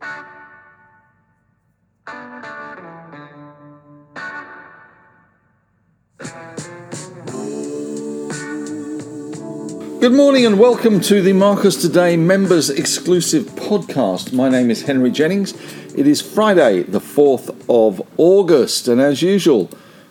Good 0.00 0.08
morning 10.12 10.46
and 10.46 10.58
welcome 10.58 11.00
to 11.02 11.20
the 11.20 11.34
Marcus 11.34 11.76
Today 11.76 12.16
members 12.16 12.70
exclusive 12.70 13.44
podcast. 13.44 14.32
My 14.32 14.48
name 14.48 14.70
is 14.70 14.82
Henry 14.82 15.10
Jennings. 15.10 15.52
It 15.94 16.06
is 16.06 16.22
Friday, 16.22 16.84
the 16.84 17.00
4th 17.00 17.50
of 17.68 18.00
August, 18.16 18.88
and 18.88 18.98
as 18.98 19.20
usual, 19.20 19.70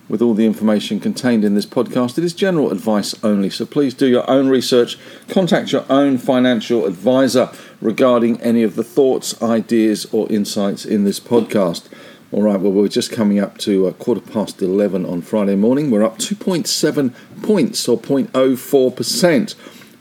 with 0.10 0.21
all 0.21 0.34
the 0.34 0.46
information 0.46 1.00
contained 1.00 1.46
in 1.46 1.55
this 1.55 1.66
podcast, 1.66 2.18
it 2.18 2.26
is 2.26 2.34
general 2.34 2.71
advice 2.71 3.16
only. 3.23 3.50
So 3.50 3.66
please 3.66 3.94
do 3.94 4.08
your 4.08 4.30
own 4.30 4.50
research, 4.50 4.98
contact 5.30 5.71
your 5.71 5.86
own 5.89 6.18
financial 6.18 6.86
advisor 6.86 7.50
regarding 7.80 8.41
any 8.41 8.64
of 8.64 8.76
the 8.76 8.84
thoughts, 8.84 9.41
ideas, 9.41 10.05
or 10.12 10.30
insights 10.30 10.84
in 10.84 11.05
this 11.05 11.20
podcast. 11.20 11.88
All 12.31 12.44
right, 12.44 12.59
well, 12.59 12.72
we're 12.72 12.90
just 12.90 13.12
coming 13.12 13.40
up 13.40 13.58
to 13.59 13.88
a 13.88 13.94
quarter 13.94 14.22
past 14.22 14.62
11 14.62 15.05
on 15.05 15.22
Friday 15.22 15.55
morning. 15.55 15.90
We're 15.90 16.03
up 16.03 16.17
2.7 16.17 17.14
points 17.41 17.88
or 17.88 17.98
0.04% 17.98 19.55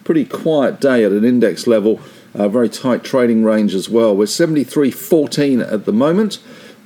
pretty 0.09 0.25
quiet 0.25 0.81
day 0.81 1.05
at 1.05 1.13
an 1.13 1.23
index 1.23 1.67
level, 1.67 2.01
uh, 2.35 2.49
very 2.49 2.71
tight 2.71 3.05
trading 3.05 3.45
range 3.45 3.75
as 3.75 3.91
well. 3.91 4.17
We're 4.17 4.25
73.14 4.25 5.71
at 5.71 5.85
the 5.85 5.93
moment. 5.93 6.39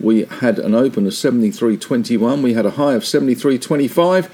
We 0.02 0.24
had 0.24 0.58
an 0.58 0.74
open 0.74 1.06
of 1.06 1.12
73.21. 1.12 2.42
We 2.42 2.54
had 2.54 2.66
a 2.66 2.72
high 2.72 2.94
of 2.94 3.04
73.25 3.04 4.28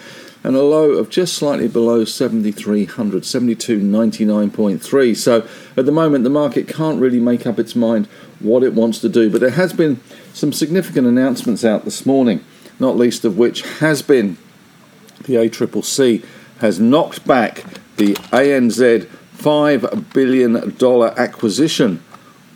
and 0.45 0.57
a 0.57 0.63
low 0.63 0.93
of 0.93 1.11
just 1.11 1.35
slightly 1.35 1.69
below 1.69 2.05
7300, 2.05 3.23
7299.3. 3.23 5.17
So 5.17 5.47
at 5.77 5.85
the 5.85 5.93
moment, 5.93 6.25
the 6.25 6.31
market 6.31 6.69
can't 6.69 7.01
really 7.01 7.21
make 7.21 7.47
up 7.47 7.59
its 7.59 7.77
mind 7.77 8.07
what 8.41 8.63
it 8.63 8.73
wants 8.73 9.01
to 9.01 9.09
do. 9.09 9.29
But 9.31 9.41
there 9.41 9.51
has 9.51 9.73
been 9.73 10.01
some 10.33 10.53
significant 10.53 11.07
announcements 11.07 11.65
out 11.65 11.85
this 11.85 12.07
morning, 12.07 12.45
not 12.79 12.97
least 12.97 13.25
of 13.25 13.37
which 13.37 13.63
has 13.79 14.01
been 14.03 14.39
the 15.25 15.35
ACCC 15.35 16.25
has 16.61 16.81
knocked 16.81 17.27
back 17.27 17.65
the 17.97 18.15
ANZ 18.33 19.09
$5 19.37 20.13
billion 20.13 20.57
acquisition 21.19 22.03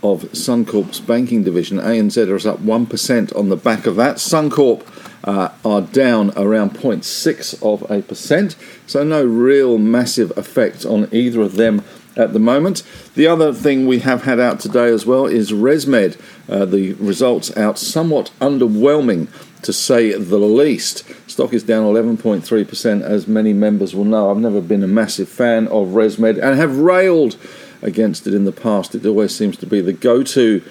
of 0.02 0.22
Suncorp's 0.32 1.00
banking 1.00 1.44
division. 1.44 1.78
ANZ 1.78 2.16
is 2.34 2.46
up 2.46 2.58
1% 2.58 3.36
on 3.36 3.48
the 3.48 3.56
back 3.56 3.86
of 3.86 3.96
that. 3.96 4.16
Suncorp 4.16 4.86
uh, 5.24 5.50
are 5.64 5.82
down 5.82 6.32
around 6.36 6.72
0.6 6.72 7.62
of 7.62 7.88
a 7.90 8.02
percent, 8.02 8.56
so 8.86 9.04
no 9.04 9.24
real 9.24 9.78
massive 9.78 10.36
effect 10.36 10.84
on 10.84 11.08
either 11.12 11.40
of 11.40 11.54
them 11.54 11.84
at 12.16 12.32
the 12.32 12.38
moment. 12.38 12.82
The 13.14 13.26
other 13.26 13.52
thing 13.52 13.86
we 13.86 14.00
have 14.00 14.24
had 14.24 14.40
out 14.40 14.60
today 14.60 14.88
as 14.88 15.06
well 15.06 15.26
is 15.26 15.52
ResMed. 15.52 16.20
Uh, 16.48 16.64
the 16.64 16.94
results 16.94 17.56
out 17.56 17.78
somewhat 17.78 18.30
underwhelming 18.40 19.28
to 19.62 19.72
say 19.72 20.12
the 20.12 20.38
least. 20.38 21.04
Stock 21.30 21.52
is 21.52 21.62
down 21.62 21.84
11.3%, 21.84 23.02
as 23.02 23.28
many 23.28 23.52
members 23.52 23.94
will 23.94 24.04
know. 24.04 24.30
I've 24.30 24.38
never 24.38 24.60
been 24.60 24.82
a 24.82 24.88
massive 24.88 25.28
fan 25.28 25.68
of 25.68 25.88
ResMed 25.88 26.42
and 26.42 26.58
have 26.58 26.76
railed 26.78 27.36
against 27.82 28.26
it 28.26 28.34
in 28.34 28.44
the 28.44 28.52
past. 28.52 28.94
It 28.94 29.04
always 29.04 29.34
seems 29.34 29.56
to 29.58 29.66
be 29.66 29.80
the 29.80 29.92
go 29.92 30.22
to 30.22 30.62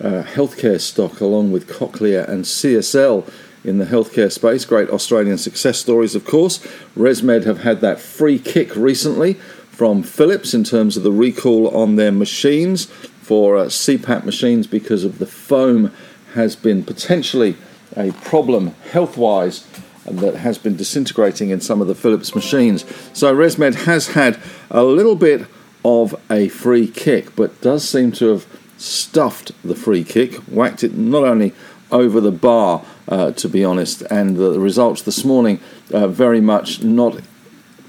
uh, 0.00 0.22
healthcare 0.22 0.80
stock, 0.80 1.20
along 1.20 1.52
with 1.52 1.68
Cochlear 1.68 2.26
and 2.28 2.44
CSL 2.44 3.30
in 3.64 3.78
the 3.78 3.84
healthcare 3.84 4.32
space. 4.32 4.64
Great 4.64 4.88
Australian 4.88 5.36
success 5.36 5.78
stories, 5.78 6.14
of 6.14 6.24
course. 6.24 6.58
ResMed 6.96 7.44
have 7.44 7.62
had 7.62 7.80
that 7.82 8.00
free 8.00 8.38
kick 8.38 8.74
recently 8.74 9.34
from 9.70 10.02
Philips 10.02 10.54
in 10.54 10.64
terms 10.64 10.96
of 10.96 11.02
the 11.02 11.12
recall 11.12 11.68
on 11.76 11.96
their 11.96 12.12
machines 12.12 12.86
for 12.86 13.56
uh, 13.56 13.64
CPAP 13.66 14.24
machines 14.24 14.66
because 14.66 15.04
of 15.04 15.18
the 15.18 15.26
foam 15.26 15.92
has 16.34 16.56
been 16.56 16.82
potentially 16.84 17.56
a 17.96 18.12
problem 18.12 18.68
health 18.90 19.16
wise 19.16 19.66
that 20.04 20.36
has 20.36 20.58
been 20.58 20.76
disintegrating 20.76 21.50
in 21.50 21.60
some 21.60 21.80
of 21.80 21.86
the 21.86 21.94
Philips 21.94 22.34
machines. 22.34 22.84
So 23.12 23.34
ResMed 23.34 23.84
has 23.84 24.08
had 24.08 24.40
a 24.70 24.82
little 24.82 25.16
bit 25.16 25.46
of 25.84 26.14
a 26.30 26.48
free 26.48 26.86
kick, 26.86 27.34
but 27.36 27.60
does 27.60 27.88
seem 27.88 28.12
to 28.12 28.28
have 28.28 28.46
stuffed 28.76 29.52
the 29.62 29.74
free 29.74 30.04
kick, 30.04 30.34
whacked 30.48 30.82
it 30.84 30.94
not 30.94 31.24
only 31.24 31.52
over 31.90 32.20
the 32.20 32.30
bar, 32.30 32.84
uh, 33.08 33.32
to 33.32 33.48
be 33.48 33.64
honest, 33.64 34.02
and 34.02 34.36
the 34.36 34.58
results 34.58 35.02
this 35.02 35.24
morning 35.24 35.60
uh, 35.92 36.06
very 36.06 36.40
much 36.40 36.82
not 36.82 37.20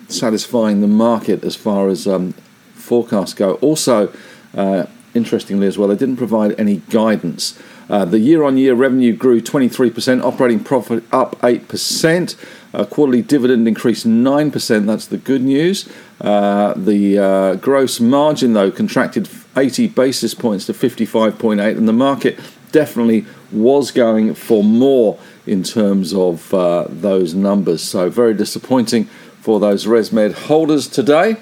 satisfying 0.07 0.81
the 0.81 0.88
market 0.88 1.44
as 1.44 1.56
far 1.56 1.88
as 1.88 2.07
um, 2.07 2.34
forecasts 2.74 3.34
go. 3.34 3.53
Also, 3.56 4.12
uh, 4.56 4.85
interestingly 5.14 5.68
as 5.68 5.78
well, 5.78 5.88
they 5.88 5.96
didn't 5.96 6.18
provide 6.18 6.60
any 6.60 6.78
guidance. 6.90 7.60
Uh, 7.90 8.06
the 8.06 8.20
year 8.20 8.44
on 8.44 8.58
year 8.58 8.74
revenue 8.74 9.14
grew 9.14 9.42
23%, 9.42 10.24
operating 10.24 10.64
profit 10.64 11.04
up 11.12 11.36
8%, 11.42 12.36
uh, 12.74 12.86
quarterly 12.86 13.22
dividend 13.22 13.68
increased 13.68 14.08
9%. 14.08 14.86
That's 14.86 15.08
the 15.08 15.18
good 15.18 15.42
news. 15.42 15.92
Uh, 16.22 16.74
the 16.76 17.20
uh, 17.20 17.56
gross 17.56 18.00
margin, 18.00 18.54
though, 18.54 18.72
contracted 18.72 19.28
80 19.58 19.88
basis 19.90 20.34
points 20.34 20.66
to 20.68 20.74
55.8, 20.74 21.78
and 21.78 21.88
the 21.88 21.94
market 21.94 22.40
definitely 22.72 23.26
was 23.52 23.92
going 23.92 24.34
for 24.34 24.64
more 24.64 25.20
in 25.46 25.64
terms 25.64 26.14
of 26.14 26.54
uh, 26.54 26.86
those 26.88 27.34
numbers. 27.34 27.82
So, 27.82 28.10
very 28.10 28.34
disappointing 28.34 29.06
for 29.42 29.60
those 29.60 29.86
ResMed 29.86 30.34
holders 30.34 30.88
today. 30.88 31.38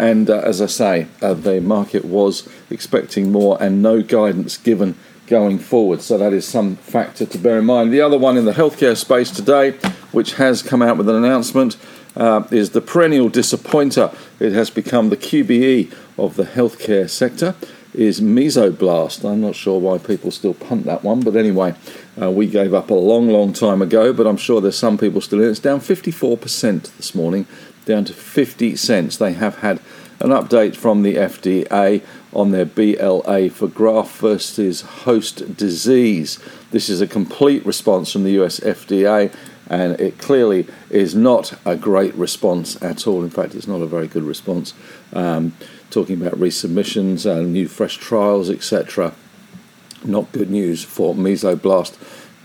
And 0.00 0.30
uh, 0.30 0.38
as 0.38 0.62
I 0.62 0.66
say, 0.66 1.08
uh, 1.20 1.34
the 1.34 1.60
market 1.60 2.06
was 2.06 2.48
expecting 2.70 3.30
more 3.30 3.62
and 3.62 3.82
no 3.82 4.00
guidance 4.00 4.56
given 4.56 4.94
going 5.26 5.58
forward. 5.58 6.00
So 6.00 6.16
that 6.16 6.32
is 6.32 6.48
some 6.48 6.76
factor 6.76 7.26
to 7.26 7.38
bear 7.38 7.58
in 7.58 7.66
mind. 7.66 7.92
The 7.92 8.00
other 8.00 8.16
one 8.16 8.38
in 8.38 8.46
the 8.46 8.52
healthcare 8.52 8.96
space 8.96 9.30
today, 9.30 9.72
which 10.10 10.36
has 10.36 10.62
come 10.62 10.80
out 10.80 10.96
with 10.96 11.06
an 11.10 11.16
announcement, 11.16 11.76
uh, 12.16 12.44
is 12.50 12.70
the 12.70 12.80
perennial 12.80 13.28
disappointer. 13.28 14.10
It 14.40 14.54
has 14.54 14.70
become 14.70 15.10
the 15.10 15.18
QBE 15.18 15.94
of 16.16 16.36
the 16.36 16.44
healthcare 16.44 17.08
sector. 17.08 17.54
Is 17.92 18.20
Mesoblast. 18.22 19.28
I'm 19.28 19.40
not 19.42 19.56
sure 19.56 19.78
why 19.80 19.98
people 19.98 20.30
still 20.30 20.54
punt 20.54 20.84
that 20.84 21.02
one, 21.02 21.20
but 21.20 21.34
anyway, 21.34 21.74
uh, 22.20 22.30
we 22.30 22.46
gave 22.46 22.72
up 22.72 22.90
a 22.90 22.94
long, 22.94 23.28
long 23.28 23.52
time 23.52 23.82
ago. 23.82 24.12
But 24.12 24.26
I'm 24.26 24.36
sure 24.36 24.60
there's 24.60 24.78
some 24.78 24.98
people 24.98 25.20
still 25.20 25.40
in. 25.40 25.48
It. 25.48 25.50
It's 25.50 25.60
down 25.60 25.80
54% 25.80 26.96
this 26.96 27.14
morning 27.14 27.46
down 27.84 28.04
to 28.04 28.12
50 28.12 28.76
cents. 28.76 29.16
They 29.16 29.32
have 29.32 29.58
had 29.58 29.80
an 30.20 30.30
update 30.30 30.76
from 30.76 31.02
the 31.02 31.16
FDA 31.16 32.02
on 32.32 32.50
their 32.50 32.64
BLA 32.64 33.50
for 33.50 33.66
graft 33.66 34.16
versus 34.18 34.82
host 34.82 35.56
disease. 35.56 36.38
This 36.70 36.88
is 36.88 37.00
a 37.00 37.06
complete 37.06 37.64
response 37.66 38.12
from 38.12 38.24
the 38.24 38.40
US 38.42 38.60
FDA, 38.60 39.34
and 39.68 39.98
it 40.00 40.18
clearly 40.18 40.66
is 40.90 41.14
not 41.14 41.54
a 41.64 41.74
great 41.74 42.14
response 42.14 42.80
at 42.82 43.06
all. 43.06 43.24
In 43.24 43.30
fact, 43.30 43.54
it's 43.54 43.66
not 43.66 43.80
a 43.80 43.86
very 43.86 44.06
good 44.06 44.24
response. 44.24 44.74
Um, 45.12 45.54
talking 45.90 46.20
about 46.20 46.38
resubmissions, 46.38 47.28
and 47.28 47.52
new 47.52 47.66
fresh 47.66 47.96
trials, 47.96 48.48
etc. 48.48 49.12
Not 50.04 50.32
good 50.32 50.50
news 50.50 50.82
for 50.82 51.14
Mesoblast. 51.14 51.96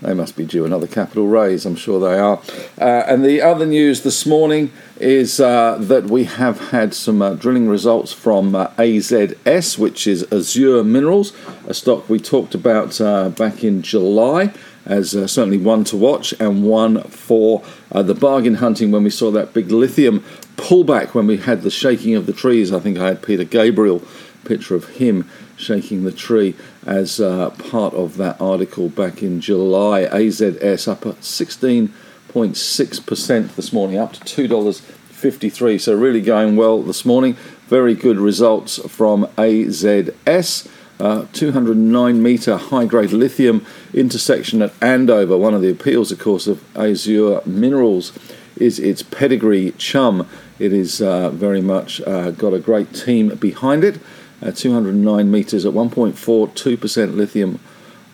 They 0.02 0.12
must 0.12 0.36
be 0.36 0.44
due 0.44 0.66
another 0.66 0.86
capital 0.86 1.26
raise, 1.26 1.64
I'm 1.64 1.74
sure 1.74 1.98
they 1.98 2.18
are. 2.18 2.38
Uh, 2.78 3.04
and 3.06 3.24
the 3.24 3.40
other 3.40 3.64
news 3.64 4.02
this 4.02 4.26
morning 4.26 4.70
is 5.00 5.40
uh, 5.40 5.78
that 5.80 6.04
we 6.04 6.24
have 6.24 6.68
had 6.68 6.92
some 6.92 7.22
uh, 7.22 7.32
drilling 7.32 7.66
results 7.66 8.12
from 8.12 8.54
uh, 8.54 8.68
AZS, 8.72 9.78
which 9.78 10.06
is 10.06 10.30
Azure 10.30 10.84
Minerals, 10.84 11.32
a 11.66 11.72
stock 11.72 12.10
we 12.10 12.18
talked 12.18 12.54
about 12.54 13.00
uh, 13.00 13.30
back 13.30 13.64
in 13.64 13.80
July 13.80 14.52
as 14.84 15.16
uh, 15.16 15.26
certainly 15.26 15.58
one 15.58 15.82
to 15.82 15.96
watch 15.96 16.32
and 16.38 16.62
one 16.62 17.02
for 17.04 17.64
the 17.90 18.14
bargain 18.14 18.54
hunting 18.56 18.92
when 18.92 19.02
we 19.02 19.10
saw 19.10 19.30
that 19.32 19.52
big 19.52 19.70
lithium 19.70 20.20
pullback 20.56 21.14
when 21.14 21.26
we 21.26 21.38
had 21.38 21.62
the 21.62 21.70
shaking 21.70 22.14
of 22.14 22.26
the 22.26 22.32
trees. 22.32 22.72
I 22.72 22.78
think 22.78 22.98
I 22.98 23.08
had 23.08 23.22
Peter 23.22 23.44
Gabriel 23.44 24.02
picture 24.46 24.74
of 24.74 24.96
him 24.96 25.28
shaking 25.56 26.04
the 26.04 26.12
tree 26.12 26.54
as 26.84 27.20
uh, 27.20 27.50
part 27.50 27.94
of 27.94 28.16
that 28.16 28.40
article 28.40 28.88
back 28.88 29.22
in 29.22 29.40
July. 29.40 30.06
AZS 30.06 30.88
up 30.88 31.06
at 31.06 31.20
16.6% 31.20 33.54
this 33.54 33.72
morning, 33.72 33.98
up 33.98 34.12
to 34.12 34.48
$2.53. 34.48 35.80
So, 35.80 35.94
really 35.94 36.20
going 36.20 36.56
well 36.56 36.82
this 36.82 37.04
morning. 37.04 37.36
Very 37.68 37.94
good 37.94 38.18
results 38.18 38.78
from 38.88 39.26
AZS. 39.36 40.68
Uh, 40.98 41.26
209 41.34 42.22
metre 42.22 42.56
high 42.56 42.86
grade 42.86 43.12
lithium 43.12 43.66
intersection 43.92 44.62
at 44.62 44.72
Andover. 44.80 45.36
One 45.36 45.52
of 45.52 45.60
the 45.60 45.70
appeals, 45.70 46.10
of 46.10 46.18
course, 46.18 46.46
of 46.46 46.64
Azure 46.74 47.42
Minerals 47.44 48.18
is 48.56 48.78
its 48.78 49.02
pedigree 49.02 49.72
chum. 49.72 50.26
It 50.58 50.72
is 50.72 51.02
uh, 51.02 51.28
very 51.30 51.60
much 51.60 52.00
uh, 52.00 52.30
got 52.30 52.54
a 52.54 52.58
great 52.58 52.94
team 52.94 53.28
behind 53.36 53.84
it 53.84 54.00
uh, 54.42 54.50
209 54.50 55.30
meters 55.30 55.64
at 55.64 55.72
1.42% 55.72 57.16
lithium 57.16 57.60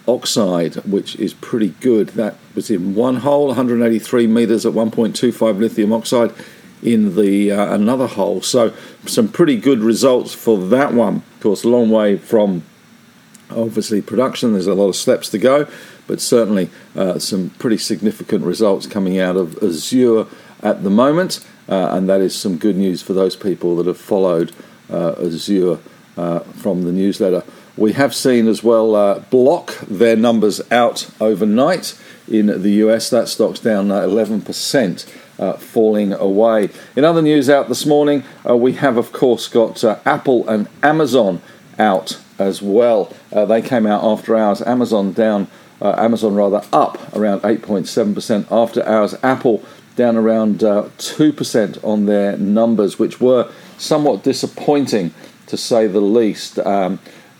oxide, 0.07 0.75
which 0.85 1.17
is 1.17 1.35
pretty 1.35 1.71
good. 1.81 2.09
That 2.11 2.37
was 2.55 2.71
in 2.71 2.95
one 2.95 3.17
hole, 3.17 3.49
183 3.49 4.27
meters 4.27 4.67
at 4.67 4.73
1.25 4.73 5.59
lithium 5.59 5.93
oxide 5.93 6.33
in 6.83 7.15
the 7.15 7.53
uh, 7.53 7.75
another 7.75 8.07
hole. 8.07 8.43
So 8.43 8.75
some 9.07 9.29
pretty 9.29 9.57
good 9.57 9.81
results 9.81 10.35
for 10.35 10.59
that 10.69 10.93
one. 10.93 11.17
Of 11.17 11.41
course, 11.41 11.65
a 11.65 11.69
long 11.69 11.91
way 11.91 12.17
from 12.17 12.65
Obviously, 13.57 14.01
production, 14.01 14.53
there's 14.53 14.67
a 14.67 14.75
lot 14.75 14.89
of 14.89 14.97
steps 14.97 15.29
to 15.31 15.39
go, 15.39 15.67
but 16.07 16.21
certainly 16.21 16.71
uh, 16.97 17.19
some 17.19 17.51
pretty 17.59 17.79
significant 17.79 18.45
results 18.45 18.87
coming 18.87 19.19
out 19.19 19.37
of 19.37 19.63
Azure 19.63 20.27
at 20.63 20.83
the 20.83 20.91
moment, 20.91 21.45
uh, 21.69 21.89
and 21.91 22.09
that 22.09 22.21
is 22.21 22.35
some 22.35 22.57
good 22.57 22.77
news 22.77 23.03
for 23.03 23.13
those 23.13 23.37
people 23.37 23.77
that 23.77 23.87
have 23.87 23.99
followed 23.99 24.53
uh, 24.91 25.15
Azure 25.23 25.79
uh, 26.17 26.41
from 26.41 26.82
the 26.85 26.93
newsletter. 26.93 27.44
We 27.76 27.94
have 27.94 28.14
seen 28.14 28.49
as 28.49 28.62
well 28.62 28.94
uh, 28.94 29.20
Block 29.31 29.79
their 29.81 30.17
numbers 30.17 30.61
out 30.70 31.11
overnight 31.20 31.99
in 32.29 32.47
the 32.62 32.70
US. 32.85 33.09
That 33.11 33.29
stock's 33.29 33.61
down 33.61 33.88
11%. 33.88 35.19
Uh, 35.38 35.55
falling 35.55 36.12
away. 36.12 36.69
In 36.94 37.05
other 37.05 37.23
news 37.23 37.50
out 37.50 37.69
this 37.69 37.85
morning, 37.87 38.23
uh, 38.49 38.55
we 38.55 38.75
have, 38.75 38.97
of 38.97 39.12
course, 39.12 39.49
got 39.49 39.82
uh, 39.82 39.99
Apple 40.05 40.47
and 40.49 40.69
Amazon 40.85 41.41
out 41.79 42.20
as 42.38 42.62
well. 42.62 43.12
Uh, 43.32 43.47
they 43.47 43.62
came 43.62 43.87
out 43.87 44.05
after 44.05 44.37
hours. 44.37 44.62
Amazon 44.62 45.12
down, 45.12 45.49
uh, 45.81 45.94
Amazon 45.97 46.35
rather 46.35 46.62
up 46.73 47.17
around 47.17 47.41
8.7% 47.41 48.47
after 48.53 48.87
hours. 48.87 49.17
Apple 49.23 49.64
down 49.97 50.17
around 50.17 50.61
2% 50.61 51.85
on 51.85 52.06
their 52.06 52.37
numbers, 52.37 52.99
which 52.99 53.20
were 53.20 53.50
somewhat 53.79 54.23
disappointing 54.23 55.12
to 55.47 55.56
say 55.56 55.87
the 55.87 56.00
least. 56.00 56.59
Um, 56.59 56.99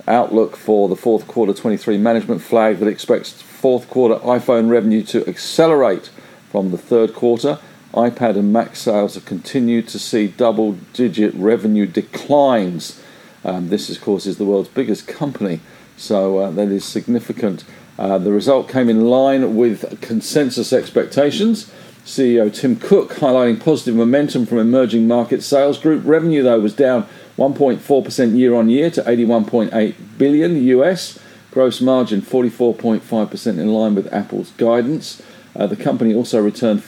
outlook 0.08 0.56
for 0.56 0.88
the 0.88 0.96
fourth 0.96 1.26
quarter 1.28 1.52
23 1.52 1.96
management 1.99 2.43
flag 2.43 2.78
that 2.78 2.88
expects 2.88 3.40
fourth 3.40 3.88
quarter 3.88 4.16
iPhone 4.25 4.69
revenue 4.69 5.02
to 5.02 5.26
accelerate 5.28 6.10
from 6.50 6.70
the 6.70 6.78
third 6.78 7.14
quarter. 7.14 7.58
iPad 7.94 8.37
and 8.37 8.52
Mac 8.52 8.75
sales 8.75 9.14
have 9.14 9.25
continued 9.25 9.87
to 9.88 9.99
see 9.99 10.26
double 10.26 10.72
digit 10.93 11.32
revenue 11.34 11.87
declines. 11.87 13.00
Um, 13.44 13.69
this, 13.69 13.90
of 13.90 14.00
course, 14.00 14.26
is 14.26 14.38
the 14.38 14.44
world's 14.44 14.69
biggest 14.69 15.06
company, 15.06 15.60
so 15.96 16.38
uh, 16.38 16.50
that 16.52 16.69
is 16.69 16.84
significant. 16.84 17.64
Uh, 17.98 18.19
the 18.19 18.32
result 18.32 18.69
came 18.69 18.88
in 18.88 19.06
line 19.06 19.55
with 19.56 20.00
consensus 20.00 20.72
expectations. 20.72 21.70
CEO 22.04 22.52
Tim 22.52 22.76
Cook 22.76 23.10
highlighting 23.14 23.62
positive 23.62 23.94
momentum 23.94 24.44
from 24.44 24.58
emerging 24.58 25.06
market 25.06 25.43
sales. 25.43 25.78
Group 25.78 26.02
revenue, 26.04 26.43
though, 26.43 26.58
was 26.58 26.75
down 26.75 27.06
1.4% 27.38 28.37
year 28.37 28.54
on 28.54 28.69
year 28.69 28.90
to 28.90 29.02
81.8 29.02 29.94
billion 30.19 30.56
US. 30.64 31.19
Gross 31.52 31.81
margin 31.81 32.20
44.5% 32.20 33.46
in 33.46 33.69
line 33.69 33.94
with 33.94 34.12
Apple's 34.12 34.50
guidance. 34.52 35.22
Uh, 35.54 35.66
the 35.66 35.76
company 35.76 36.14
also 36.14 36.43
returned 36.43 36.82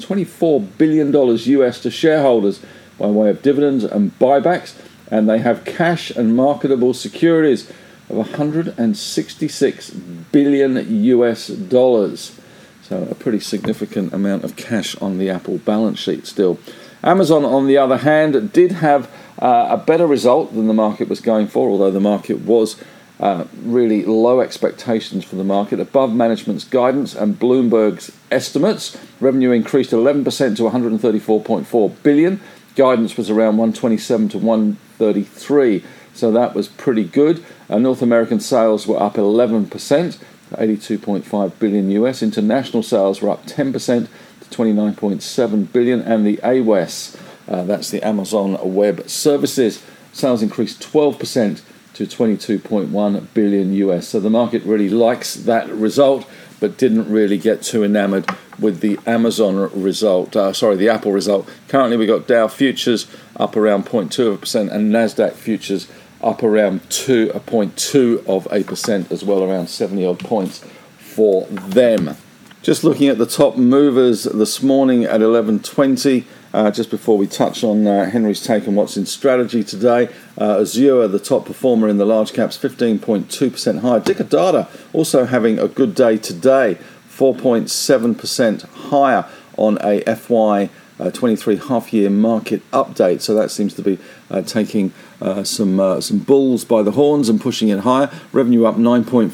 24 0.00 0.60
billion 0.60 1.10
dollars 1.10 1.46
US 1.46 1.80
to 1.80 1.90
shareholders 1.90 2.60
by 2.98 3.06
way 3.06 3.30
of 3.30 3.42
dividends 3.42 3.84
and 3.84 4.18
buybacks, 4.18 4.74
and 5.10 5.28
they 5.28 5.38
have 5.38 5.64
cash 5.64 6.10
and 6.10 6.34
marketable 6.34 6.92
securities 6.92 7.70
of 8.08 8.16
166 8.16 9.90
billion 9.90 11.04
US 11.04 11.48
dollars. 11.48 12.38
So 12.88 13.02
a 13.10 13.16
pretty 13.16 13.40
significant 13.40 14.12
amount 14.12 14.44
of 14.44 14.54
cash 14.54 14.94
on 14.98 15.18
the 15.18 15.28
Apple 15.28 15.58
balance 15.58 15.98
sheet 15.98 16.24
still. 16.24 16.60
Amazon, 17.02 17.44
on 17.44 17.66
the 17.66 17.76
other 17.76 17.96
hand, 17.96 18.52
did 18.52 18.70
have 18.70 19.10
uh, 19.40 19.66
a 19.70 19.76
better 19.76 20.06
result 20.06 20.54
than 20.54 20.68
the 20.68 20.72
market 20.72 21.08
was 21.08 21.20
going 21.20 21.48
for, 21.48 21.68
although 21.68 21.90
the 21.90 21.98
market 21.98 22.42
was 22.42 22.76
uh, 23.18 23.44
really 23.64 24.04
low 24.04 24.40
expectations 24.40 25.24
for 25.24 25.34
the 25.34 25.42
market, 25.42 25.80
above 25.80 26.14
management's 26.14 26.62
guidance 26.62 27.12
and 27.12 27.40
Bloomberg's 27.40 28.12
estimates. 28.30 28.96
Revenue 29.18 29.50
increased 29.50 29.90
11% 29.90 30.56
to 30.56 30.62
134.4 30.62 32.02
billion. 32.04 32.40
Guidance 32.76 33.16
was 33.16 33.28
around 33.28 33.56
127 33.56 34.28
to 34.28 34.38
133, 34.38 35.82
so 36.14 36.30
that 36.30 36.54
was 36.54 36.68
pretty 36.68 37.02
good. 37.02 37.44
Uh, 37.68 37.78
North 37.78 38.00
American 38.00 38.38
sales 38.38 38.86
were 38.86 39.02
up 39.02 39.14
11%, 39.14 40.18
82.5 40.52 41.58
billion 41.58 41.90
US. 41.90 42.22
International 42.22 42.82
sales 42.82 43.20
were 43.20 43.30
up 43.30 43.46
10% 43.46 44.08
to 44.40 44.56
29.7 44.56 45.72
billion, 45.72 46.00
and 46.02 46.26
the 46.26 46.36
AWS 46.38 47.16
uh, 47.48 47.62
that's 47.64 47.90
the 47.90 48.02
Amazon 48.02 48.58
Web 48.74 49.08
Services. 49.08 49.82
Sales 50.12 50.42
increased 50.42 50.80
12% 50.80 51.60
to 51.94 52.06
22.1 52.06 53.26
billion 53.34 53.72
US. 53.74 54.08
So 54.08 54.20
the 54.20 54.30
market 54.30 54.62
really 54.64 54.90
likes 54.90 55.34
that 55.34 55.68
result, 55.70 56.26
but 56.60 56.76
didn't 56.76 57.10
really 57.10 57.38
get 57.38 57.62
too 57.62 57.84
enamored 57.84 58.28
with 58.58 58.80
the 58.80 58.98
Amazon 59.06 59.56
result. 59.80 60.34
Uh, 60.34 60.52
sorry, 60.52 60.76
the 60.76 60.88
Apple 60.88 61.12
result. 61.12 61.48
Currently, 61.68 61.96
we've 61.96 62.08
got 62.08 62.26
Dow 62.26 62.48
futures 62.48 63.06
up 63.36 63.56
around 63.56 63.86
0.2% 63.86 64.72
and 64.72 64.92
Nasdaq 64.92 65.32
futures 65.32 65.88
up 66.26 66.42
around 66.42 66.82
2.2 66.88 68.26
of 68.26 68.48
a 68.50 68.64
percent 68.64 69.12
as 69.12 69.24
well, 69.24 69.44
around 69.44 69.68
70 69.68 70.04
odd 70.04 70.18
points 70.18 70.64
for 70.98 71.46
them. 71.46 72.16
Just 72.62 72.82
looking 72.82 73.06
at 73.06 73.16
the 73.16 73.26
top 73.26 73.56
movers 73.56 74.24
this 74.24 74.60
morning 74.60 75.04
at 75.04 75.20
11:20. 75.20 76.24
Uh, 76.52 76.70
just 76.70 76.90
before 76.90 77.16
we 77.18 77.26
touch 77.26 77.62
on 77.62 77.86
uh, 77.86 78.10
Henry's 78.10 78.42
take 78.42 78.66
on 78.66 78.74
what's 78.74 78.96
in 78.96 79.04
strategy 79.06 79.62
today, 79.62 80.08
uh, 80.40 80.60
Azure, 80.60 81.06
the 81.06 81.18
top 81.18 81.44
performer 81.44 81.86
in 81.86 81.98
the 81.98 82.06
large 82.06 82.32
caps, 82.32 82.56
15.2% 82.56 83.80
higher. 83.80 84.00
Dicker 84.00 84.24
Data 84.24 84.66
also 84.92 85.26
having 85.26 85.58
a 85.58 85.68
good 85.68 85.94
day 85.94 86.16
today, 86.16 86.78
4.7% 87.10 88.62
higher 88.90 89.26
on 89.56 89.78
a 89.82 90.00
FY 90.16 90.70
uh, 90.98 91.10
23 91.10 91.56
half 91.56 91.92
year 91.92 92.10
market 92.10 92.68
update. 92.70 93.20
So 93.20 93.34
that 93.34 93.50
seems 93.50 93.74
to 93.74 93.82
be 93.82 93.98
uh, 94.30 94.42
taking 94.42 94.92
uh, 95.20 95.44
some 95.44 95.78
uh, 95.80 96.00
some 96.00 96.18
bulls 96.18 96.64
by 96.64 96.82
the 96.82 96.92
horns 96.92 97.28
and 97.28 97.40
pushing 97.40 97.68
it 97.68 97.80
higher. 97.80 98.10
Revenue 98.32 98.64
up 98.64 98.76
9.4%, 98.76 99.30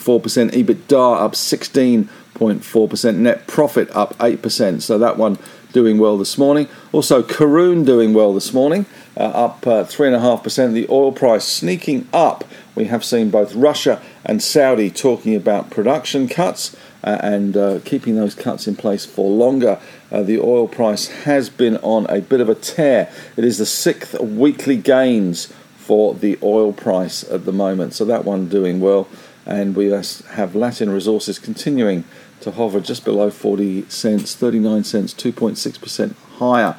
EBITDA 0.51 1.21
up 1.21 1.33
16.4%, 1.33 3.17
net 3.17 3.47
profit 3.47 3.91
up 3.95 4.17
8%. 4.19 4.83
So 4.83 4.99
that 4.99 5.17
one 5.17 5.39
doing 5.73 5.99
well 5.99 6.19
this 6.19 6.37
morning. 6.37 6.69
Also, 6.93 7.23
Karoon 7.23 7.85
doing 7.85 8.13
well 8.13 8.35
this 8.35 8.53
morning, 8.53 8.87
uh, 9.17 9.21
up 9.21 9.67
uh, 9.67 9.85
3.5%. 9.85 10.73
The 10.73 10.87
oil 10.89 11.13
price 11.13 11.45
sneaking 11.45 12.09
up. 12.13 12.45
We 12.75 12.87
have 12.87 13.05
seen 13.05 13.31
both 13.31 13.55
Russia 13.55 14.01
and 14.25 14.43
Saudi 14.43 14.91
talking 14.91 15.35
about 15.35 15.71
production 15.71 16.29
cuts 16.29 16.77
uh, 17.05 17.19
and 17.23 17.57
uh, 17.57 17.81
keeping 17.85 18.17
those 18.17 18.35
cuts 18.35 18.67
in 18.67 18.77
place 18.77 19.05
for 19.05 19.29
longer. 19.29 19.81
Uh, 20.11 20.23
the 20.23 20.39
oil 20.39 20.69
price 20.69 21.09
has 21.09 21.49
been 21.51 21.77
on 21.79 22.07
a 22.07 22.21
bit 22.21 22.41
of 22.41 22.49
a 22.49 22.55
tear. 22.55 23.11
It 23.37 23.45
is 23.45 23.59
the 23.59 23.67
sixth 23.67 24.19
weekly 24.21 24.77
gains 24.77 25.53
for 25.77 26.15
the 26.15 26.39
oil 26.43 26.73
price 26.73 27.25
at 27.25 27.45
the 27.45 27.53
moment, 27.53 27.95
so 27.95 28.05
that 28.05 28.25
one 28.25 28.49
doing 28.49 28.81
well. 28.81 29.09
And 29.45 29.75
we 29.75 29.87
have 29.87 30.55
Latin 30.55 30.91
Resources 30.91 31.39
continuing 31.39 32.05
to 32.43 32.53
hover 32.53 32.81
just 32.81 33.05
below 33.05 33.31
40 33.31 33.89
cents, 33.89 34.35
39 34.35 34.85
cents, 34.85 35.15
2.6% 35.15 36.15
higher. 36.39 36.77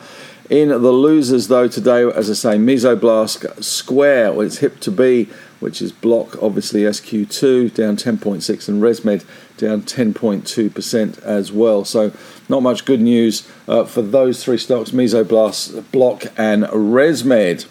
In 0.50 0.70
the 0.70 0.78
losers, 0.78 1.48
though, 1.48 1.70
today, 1.70 2.04
as 2.04 2.30
I 2.30 2.34
say, 2.34 2.58
Mesoblast 2.58 3.64
Square, 3.64 4.34
well, 4.34 4.42
it's 4.42 4.58
hip 4.58 4.82
to 4.82 4.92
be, 4.92 5.30
which 5.62 5.82
is 5.82 5.94
block, 5.94 6.42
obviously 6.44 6.82
SQ2 6.82 7.74
down 7.74 7.96
10.6 7.96 8.68
and 8.68 8.84
ResMed 8.84 9.26
down 9.56 9.84
10.2% 9.84 11.24
as 11.24 11.52
well. 11.54 11.86
So, 11.86 12.12
not 12.50 12.62
much 12.62 12.84
good 12.84 13.00
news 13.00 13.50
uh, 13.70 13.86
for 13.86 14.02
those 14.02 14.44
three 14.44 14.58
stocks 14.58 14.92
Mesoblast, 14.92 15.90
Block, 15.94 16.26
and 16.36 16.64
ResMed. 16.66 17.66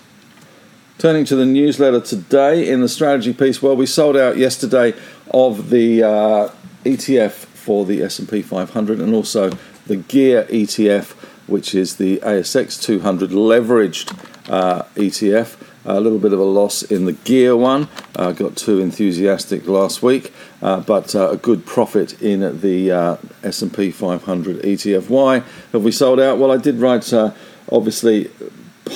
Turning 0.96 1.26
to 1.26 1.36
the 1.36 1.44
newsletter 1.44 2.00
today 2.00 2.66
in 2.66 2.80
the 2.80 2.88
strategy 2.88 3.34
piece, 3.34 3.60
well, 3.60 3.76
we 3.76 3.84
sold 3.84 4.16
out 4.16 4.38
yesterday 4.38 4.94
of 5.30 5.68
the 5.68 6.02
uh, 6.02 6.48
ETF 6.84 7.32
for 7.32 7.84
the 7.84 8.02
S&P 8.02 8.40
500 8.40 8.98
and 8.98 9.14
also 9.14 9.50
the 9.86 9.96
Gear 9.96 10.44
ETF, 10.44 11.14
which 11.52 11.74
is 11.74 11.96
the 11.96 12.16
ASX 12.18 12.82
200 12.82 13.30
leveraged 13.30 14.10
uh, 14.50 14.82
ETF. 14.96 15.56
A 15.84 16.00
little 16.00 16.18
bit 16.18 16.32
of 16.32 16.38
a 16.38 16.44
loss 16.44 16.82
in 16.82 17.04
the 17.04 17.12
Gear 17.12 17.56
one. 17.56 17.88
Uh, 18.16 18.32
got 18.32 18.56
too 18.56 18.80
enthusiastic 18.80 19.66
last 19.66 20.02
week, 20.02 20.32
uh, 20.62 20.80
but 20.80 21.14
uh, 21.14 21.30
a 21.30 21.36
good 21.36 21.66
profit 21.66 22.20
in 22.22 22.60
the 22.60 22.90
uh, 22.90 23.16
S&P 23.42 23.90
500 23.90 24.62
ETF. 24.62 25.08
Why 25.08 25.40
have 25.72 25.82
we 25.82 25.92
sold 25.92 26.20
out? 26.20 26.38
Well, 26.38 26.50
I 26.50 26.56
did 26.56 26.76
write. 26.76 27.12
Uh, 27.12 27.32
obviously, 27.70 28.30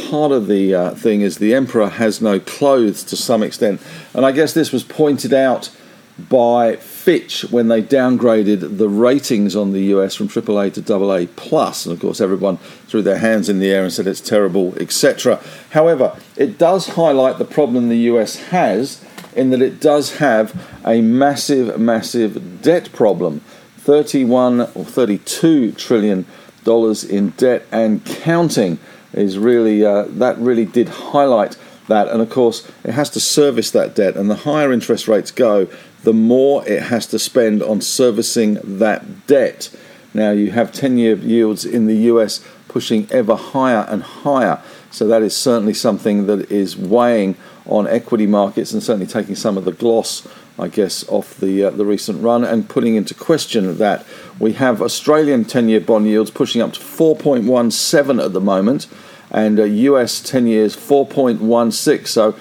part 0.08 0.32
of 0.32 0.46
the 0.46 0.94
thing 0.96 1.20
is 1.20 1.38
the 1.38 1.54
emperor 1.54 1.88
has 1.88 2.22
no 2.22 2.38
clothes 2.38 3.02
to 3.04 3.16
some 3.16 3.42
extent, 3.42 3.82
and 4.14 4.24
I 4.24 4.32
guess 4.32 4.54
this 4.54 4.72
was 4.72 4.84
pointed 4.84 5.34
out 5.34 5.70
by 6.18 6.76
Fitch 7.06 7.42
when 7.52 7.68
they 7.68 7.80
downgraded 7.80 8.78
the 8.78 8.88
ratings 8.88 9.54
on 9.54 9.70
the 9.70 9.94
US 9.94 10.16
from 10.16 10.26
AAA 10.26 10.74
to 10.74 10.92
AA 10.92 11.32
plus, 11.36 11.86
and 11.86 11.92
of 11.92 12.00
course 12.00 12.20
everyone 12.20 12.56
threw 12.88 13.00
their 13.00 13.18
hands 13.18 13.48
in 13.48 13.60
the 13.60 13.70
air 13.70 13.84
and 13.84 13.92
said 13.92 14.08
it's 14.08 14.20
terrible, 14.20 14.74
etc. 14.80 15.40
However, 15.70 16.18
it 16.36 16.58
does 16.58 16.88
highlight 16.88 17.38
the 17.38 17.44
problem 17.44 17.88
the 17.88 18.10
US 18.10 18.48
has 18.48 19.04
in 19.36 19.50
that 19.50 19.62
it 19.62 19.80
does 19.80 20.16
have 20.16 20.60
a 20.84 21.00
massive, 21.00 21.78
massive 21.78 22.60
debt 22.60 22.90
problem, 22.92 23.38
31 23.76 24.62
or 24.62 24.84
32 24.84 25.70
trillion 25.74 26.26
dollars 26.64 27.04
in 27.04 27.30
debt 27.30 27.64
and 27.70 28.04
counting 28.04 28.80
is 29.12 29.38
really 29.38 29.84
uh, 29.84 30.06
that 30.08 30.36
really 30.38 30.64
did 30.64 30.88
highlight 30.88 31.56
that. 31.86 32.08
And 32.08 32.20
of 32.20 32.30
course, 32.30 32.68
it 32.82 32.92
has 32.92 33.10
to 33.10 33.20
service 33.20 33.70
that 33.70 33.94
debt. 33.94 34.16
And 34.16 34.28
the 34.28 34.36
higher 34.36 34.72
interest 34.72 35.06
rates 35.08 35.30
go, 35.30 35.68
the 36.06 36.12
more 36.12 36.64
it 36.68 36.84
has 36.84 37.04
to 37.04 37.18
spend 37.18 37.60
on 37.60 37.80
servicing 37.80 38.60
that 38.62 39.26
debt. 39.26 39.76
Now, 40.14 40.30
you 40.30 40.52
have 40.52 40.70
10 40.70 40.98
year 40.98 41.16
yields 41.16 41.64
in 41.64 41.86
the 41.86 41.96
US 42.12 42.46
pushing 42.68 43.08
ever 43.10 43.34
higher 43.34 43.84
and 43.88 44.04
higher. 44.04 44.62
So, 44.92 45.08
that 45.08 45.22
is 45.22 45.36
certainly 45.36 45.74
something 45.74 46.28
that 46.28 46.48
is 46.48 46.76
weighing 46.76 47.34
on 47.66 47.88
equity 47.88 48.28
markets 48.28 48.72
and 48.72 48.80
certainly 48.80 49.08
taking 49.08 49.34
some 49.34 49.58
of 49.58 49.64
the 49.64 49.72
gloss, 49.72 50.28
I 50.56 50.68
guess, 50.68 51.04
off 51.08 51.36
the, 51.38 51.64
uh, 51.64 51.70
the 51.70 51.84
recent 51.84 52.22
run 52.22 52.44
and 52.44 52.68
putting 52.68 52.94
into 52.94 53.12
question 53.12 53.76
that. 53.78 54.06
We 54.38 54.52
have 54.52 54.80
Australian 54.80 55.44
10 55.44 55.68
year 55.68 55.80
bond 55.80 56.06
yields 56.06 56.30
pushing 56.30 56.62
up 56.62 56.72
to 56.74 56.80
4.17 56.80 58.24
at 58.24 58.32
the 58.32 58.40
moment 58.40 58.86
and 59.32 59.58
uh, 59.58 59.64
US 59.64 60.20
10 60.20 60.46
years 60.46 60.76
4.16. 60.76 62.06
So, 62.06 62.36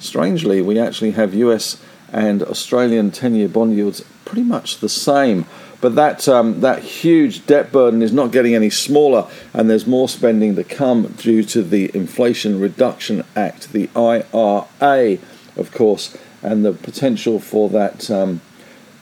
strangely, 0.00 0.60
we 0.60 0.78
actually 0.78 1.12
have 1.12 1.32
US 1.32 1.82
and 2.16 2.42
Australian 2.42 3.10
10 3.10 3.34
year 3.34 3.46
bond 3.46 3.76
yields 3.76 4.02
pretty 4.24 4.42
much 4.42 4.78
the 4.78 4.88
same. 4.88 5.44
But 5.82 5.94
that, 5.96 6.26
um, 6.26 6.62
that 6.62 6.82
huge 6.82 7.46
debt 7.46 7.70
burden 7.70 8.00
is 8.00 8.10
not 8.10 8.32
getting 8.32 8.54
any 8.54 8.70
smaller, 8.70 9.28
and 9.52 9.68
there's 9.68 9.86
more 9.86 10.08
spending 10.08 10.56
to 10.56 10.64
come 10.64 11.08
due 11.18 11.44
to 11.44 11.62
the 11.62 11.90
Inflation 11.94 12.58
Reduction 12.58 13.22
Act, 13.36 13.72
the 13.72 13.90
IRA, 13.94 15.18
of 15.56 15.72
course, 15.72 16.16
and 16.42 16.64
the 16.64 16.72
potential 16.72 17.38
for 17.38 17.68
that 17.68 18.10
um, 18.10 18.40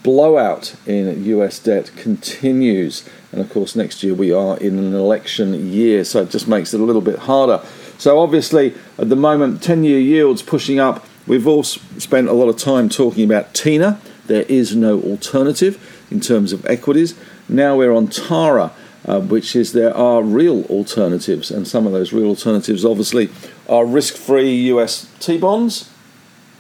blowout 0.03 0.75
in 0.85 1.25
US 1.25 1.61
debt 1.61 1.93
continues. 1.95 3.09
And 3.31 3.41
of 3.41 3.49
course, 3.49 3.77
next 3.77 4.03
year 4.03 4.15
we 4.15 4.33
are 4.33 4.59
in 4.59 4.77
an 4.77 4.93
election 4.93 5.71
year, 5.71 6.03
so 6.03 6.23
it 6.23 6.31
just 6.31 6.49
makes 6.49 6.75
it 6.75 6.81
a 6.81 6.85
little 6.85 7.01
bit 7.01 7.21
harder. 7.21 7.65
So, 7.97 8.19
obviously, 8.19 8.75
at 8.99 9.09
the 9.09 9.17
moment, 9.17 9.63
10 9.63 9.85
year 9.85 10.01
yields 10.01 10.43
pushing 10.43 10.81
up. 10.81 11.07
We've 11.27 11.47
all 11.47 11.63
spent 11.65 12.29
a 12.29 12.35
lot 12.35 12.49
of 12.49 12.59
time 12.59 12.91
talking 12.91 13.25
about 13.25 13.55
TINA. 13.55 13.99
There 14.27 14.43
is 14.43 14.77
no 14.77 15.01
alternative 15.01 16.05
in 16.11 16.21
terms 16.21 16.53
of 16.53 16.67
equities. 16.67 17.15
Now 17.49 17.77
we're 17.77 17.93
on 17.93 18.09
TARA, 18.09 18.73
uh, 19.07 19.21
which 19.21 19.57
is 19.57 19.73
there 19.73 19.97
are 19.97 20.23
real 20.23 20.65
alternatives, 20.65 21.51
and 21.51 21.67
some 21.67 21.87
of 21.87 21.93
those 21.93 22.13
real 22.13 22.27
alternatives 22.27 22.85
obviously 22.85 23.31
are 23.69 23.87
risk 23.87 24.17
free 24.17 24.55
US 24.73 25.11
T 25.19 25.39
bonds 25.39 25.91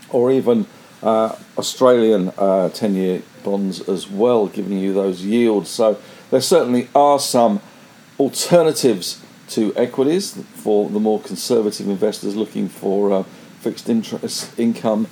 or 0.08 0.32
even 0.32 0.66
uh, 1.02 1.36
Australian 1.58 2.30
10 2.32 2.38
uh, 2.38 2.70
year 2.88 3.22
bonds 3.42 3.86
as 3.86 4.08
well, 4.08 4.46
giving 4.46 4.78
you 4.78 4.94
those 4.94 5.22
yields. 5.22 5.68
So 5.68 6.00
there 6.30 6.40
certainly 6.40 6.88
are 6.94 7.18
some 7.18 7.60
alternatives 8.18 9.22
to 9.48 9.76
equities 9.76 10.32
for 10.54 10.88
the 10.88 11.00
more 11.00 11.20
conservative 11.20 11.88
investors 11.88 12.34
looking 12.34 12.68
for 12.68 13.12
uh, 13.12 13.24
fixed 13.64 13.88
interest 13.88 14.58
income 14.58 15.06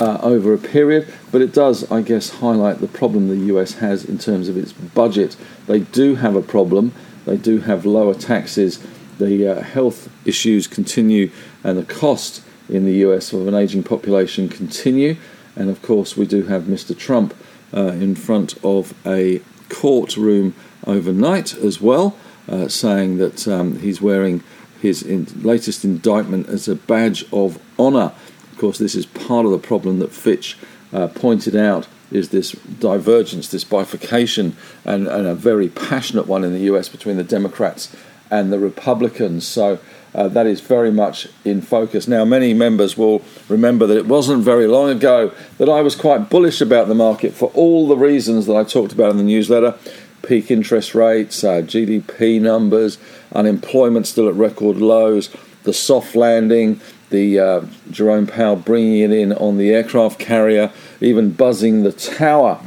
uh, 0.00 0.18
over 0.22 0.54
a 0.54 0.58
period, 0.58 1.12
but 1.32 1.42
it 1.42 1.52
does, 1.52 1.90
I 1.90 2.00
guess, 2.00 2.30
highlight 2.30 2.80
the 2.80 2.86
problem 2.86 3.28
the 3.28 3.52
US 3.54 3.74
has 3.74 4.04
in 4.04 4.18
terms 4.18 4.48
of 4.48 4.56
its 4.56 4.72
budget. 4.72 5.36
They 5.66 5.80
do 5.80 6.14
have 6.14 6.36
a 6.36 6.42
problem, 6.42 6.92
they 7.26 7.36
do 7.36 7.58
have 7.58 7.84
lower 7.84 8.14
taxes, 8.14 8.78
the 9.18 9.48
uh, 9.48 9.62
health 9.62 10.08
issues 10.24 10.66
continue, 10.66 11.30
and 11.64 11.76
the 11.76 11.84
cost 11.84 12.42
in 12.68 12.84
the 12.84 12.94
US 13.06 13.32
of 13.32 13.48
an 13.48 13.54
aging 13.54 13.82
population 13.82 14.48
continue. 14.48 15.16
And 15.56 15.68
of 15.68 15.82
course, 15.82 16.16
we 16.16 16.26
do 16.26 16.44
have 16.44 16.62
Mr. 16.62 16.96
Trump 16.96 17.34
uh, 17.74 17.88
in 18.06 18.14
front 18.14 18.54
of 18.64 18.94
a 19.04 19.42
courtroom 19.68 20.54
overnight 20.86 21.54
as 21.54 21.80
well, 21.80 22.16
uh, 22.48 22.68
saying 22.68 23.18
that 23.18 23.48
um, 23.48 23.80
he's 23.80 24.00
wearing 24.00 24.42
his 24.82 25.00
in- 25.00 25.28
latest 25.42 25.84
indictment 25.84 26.48
as 26.48 26.66
a 26.66 26.74
badge 26.74 27.24
of 27.32 27.58
honour. 27.78 28.12
Of 28.50 28.58
course, 28.58 28.78
this 28.78 28.96
is 28.96 29.06
part 29.06 29.46
of 29.46 29.52
the 29.52 29.58
problem 29.58 30.00
that 30.00 30.12
Fitch 30.12 30.58
uh, 30.92 31.06
pointed 31.06 31.54
out 31.54 31.86
is 32.10 32.30
this 32.30 32.52
divergence, 32.52 33.48
this 33.48 33.64
bifurcation, 33.64 34.56
and, 34.84 35.06
and, 35.06 35.26
a 35.26 35.34
very 35.34 35.68
passionate 35.68 36.26
one 36.26 36.44
in 36.44 36.52
the 36.52 36.60
US 36.72 36.88
between 36.88 37.16
the 37.16 37.24
Democrats 37.24 37.94
and 38.28 38.52
the 38.52 38.58
Republicans. 38.58 39.46
So 39.46 39.78
uh, 40.14 40.28
that 40.28 40.46
is 40.46 40.60
very 40.60 40.90
much 40.90 41.28
in 41.44 41.62
focus. 41.62 42.08
Now, 42.08 42.24
many 42.24 42.52
members 42.52 42.98
will 42.98 43.22
remember 43.48 43.86
that 43.86 43.96
it 43.96 44.06
wasn't 44.06 44.42
very 44.42 44.66
long 44.66 44.90
ago 44.90 45.32
that 45.58 45.68
I 45.68 45.80
was 45.80 45.94
quite 45.94 46.28
bullish 46.28 46.60
about 46.60 46.88
the 46.88 46.94
market 46.94 47.34
for 47.34 47.50
all 47.54 47.86
the 47.86 47.96
reasons 47.96 48.46
that 48.46 48.56
I 48.56 48.64
talked 48.64 48.92
about 48.92 49.12
in 49.12 49.16
the 49.16 49.22
newsletter 49.22 49.78
peak 50.22 50.50
interest 50.50 50.94
rates, 50.94 51.44
uh, 51.44 51.62
GDP 51.62 52.40
numbers, 52.40 52.98
unemployment 53.34 54.06
still 54.06 54.28
at 54.28 54.34
record 54.34 54.76
lows, 54.78 55.30
the 55.64 55.72
soft 55.72 56.14
landing, 56.14 56.80
the 57.10 57.38
uh, 57.38 57.60
Jerome 57.90 58.26
Powell 58.26 58.56
bringing 58.56 58.98
it 58.98 59.12
in 59.12 59.32
on 59.32 59.58
the 59.58 59.70
aircraft 59.70 60.18
carrier, 60.18 60.72
even 61.00 61.32
buzzing 61.32 61.82
the 61.82 61.92
tower, 61.92 62.60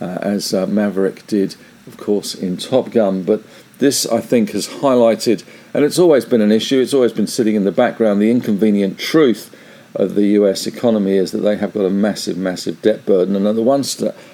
uh, 0.00 0.18
as 0.22 0.54
uh, 0.54 0.66
Maverick 0.66 1.26
did, 1.26 1.56
of 1.86 1.96
course, 1.96 2.34
in 2.34 2.56
Top 2.56 2.90
Gun. 2.90 3.22
But 3.22 3.42
this, 3.78 4.06
I 4.06 4.20
think, 4.20 4.50
has 4.50 4.68
highlighted, 4.68 5.44
and 5.74 5.84
it's 5.84 5.98
always 5.98 6.24
been 6.24 6.40
an 6.40 6.52
issue, 6.52 6.80
it's 6.80 6.94
always 6.94 7.12
been 7.12 7.26
sitting 7.26 7.54
in 7.54 7.64
the 7.64 7.72
background, 7.72 8.22
the 8.22 8.30
inconvenient 8.30 8.98
truth 8.98 9.54
of 9.94 10.14
the 10.14 10.26
US 10.28 10.66
economy 10.66 11.16
is 11.16 11.32
that 11.32 11.38
they 11.38 11.56
have 11.56 11.72
got 11.72 11.84
a 11.84 11.90
massive, 11.90 12.36
massive 12.36 12.80
debt 12.82 13.06
burden. 13.06 13.34
And 13.34 13.46
on 13.46 13.56
the 13.56 13.62
one 13.62 13.84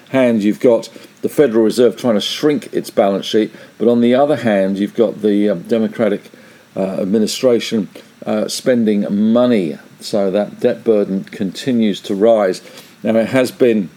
hand, 0.09 0.43
you've 0.43 0.59
got 0.59 0.89
the 1.21 1.29
Federal 1.29 1.63
Reserve 1.63 1.97
trying 1.97 2.15
to 2.15 2.21
shrink 2.21 2.73
its 2.73 2.89
balance 2.89 3.25
sheet, 3.25 3.53
but 3.77 3.87
on 3.87 4.01
the 4.01 4.13
other 4.13 4.37
hand, 4.37 4.77
you've 4.77 4.95
got 4.95 5.21
the 5.21 5.49
um, 5.49 5.61
Democratic 5.63 6.29
uh, 6.75 7.01
administration 7.01 7.89
uh, 8.25 8.47
spending 8.47 9.33
money. 9.33 9.77
So 9.99 10.29
that 10.31 10.59
debt 10.59 10.83
burden 10.83 11.23
continues 11.23 12.01
to 12.01 12.15
rise. 12.15 12.61
Now, 13.01 13.15
it 13.15 13.29
has 13.29 13.51
been, 13.51 13.89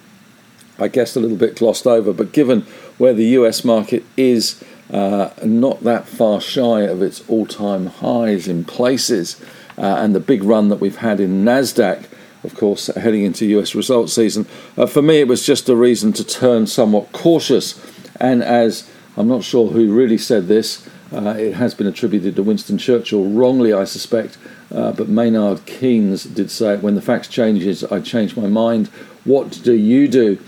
I 0.78 0.88
guess, 0.88 1.16
a 1.16 1.20
little 1.20 1.36
bit 1.36 1.56
glossed 1.56 1.86
over, 1.86 2.12
but 2.12 2.32
given 2.32 2.62
where 2.98 3.12
the 3.12 3.26
US 3.26 3.64
market 3.64 4.04
is 4.16 4.62
uh, 4.90 5.30
not 5.44 5.82
that 5.84 6.08
far 6.08 6.40
shy 6.40 6.82
of 6.82 7.02
its 7.02 7.28
all 7.28 7.46
time 7.46 7.86
highs 7.86 8.48
in 8.48 8.64
places, 8.64 9.40
and 9.78 10.14
the 10.14 10.20
big 10.20 10.42
run 10.42 10.68
that 10.68 10.80
we've 10.80 10.96
had 10.96 11.20
in 11.20 11.44
NASDAQ, 11.44 12.04
of 12.44 12.54
course, 12.54 12.86
heading 12.88 13.24
into 13.24 13.46
US 13.58 13.74
results 13.74 14.12
season, 14.12 14.46
uh, 14.76 14.86
for 14.86 15.02
me 15.02 15.20
it 15.20 15.28
was 15.28 15.44
just 15.44 15.68
a 15.68 15.76
reason 15.76 16.12
to 16.14 16.24
turn 16.24 16.66
somewhat 16.66 17.12
cautious. 17.12 17.80
And 18.20 18.42
as 18.42 18.88
I'm 19.16 19.28
not 19.28 19.44
sure 19.44 19.70
who 19.70 19.92
really 19.92 20.18
said 20.18 20.48
this, 20.48 20.88
uh, 21.12 21.34
it 21.38 21.54
has 21.54 21.74
been 21.74 21.86
attributed 21.86 22.36
to 22.36 22.42
Winston 22.42 22.76
Churchill, 22.76 23.24
wrongly, 23.24 23.72
I 23.72 23.84
suspect, 23.84 24.36
uh, 24.74 24.92
but 24.92 25.08
Maynard 25.08 25.64
Keynes 25.64 26.24
did 26.24 26.50
say, 26.50 26.76
When 26.76 26.94
the 26.94 27.02
facts 27.02 27.28
changes, 27.28 27.82
I 27.84 28.00
change 28.00 28.36
my 28.36 28.46
mind. 28.46 28.88
What 29.24 29.60
do 29.62 29.72
you 29.72 30.08
do? 30.08 30.38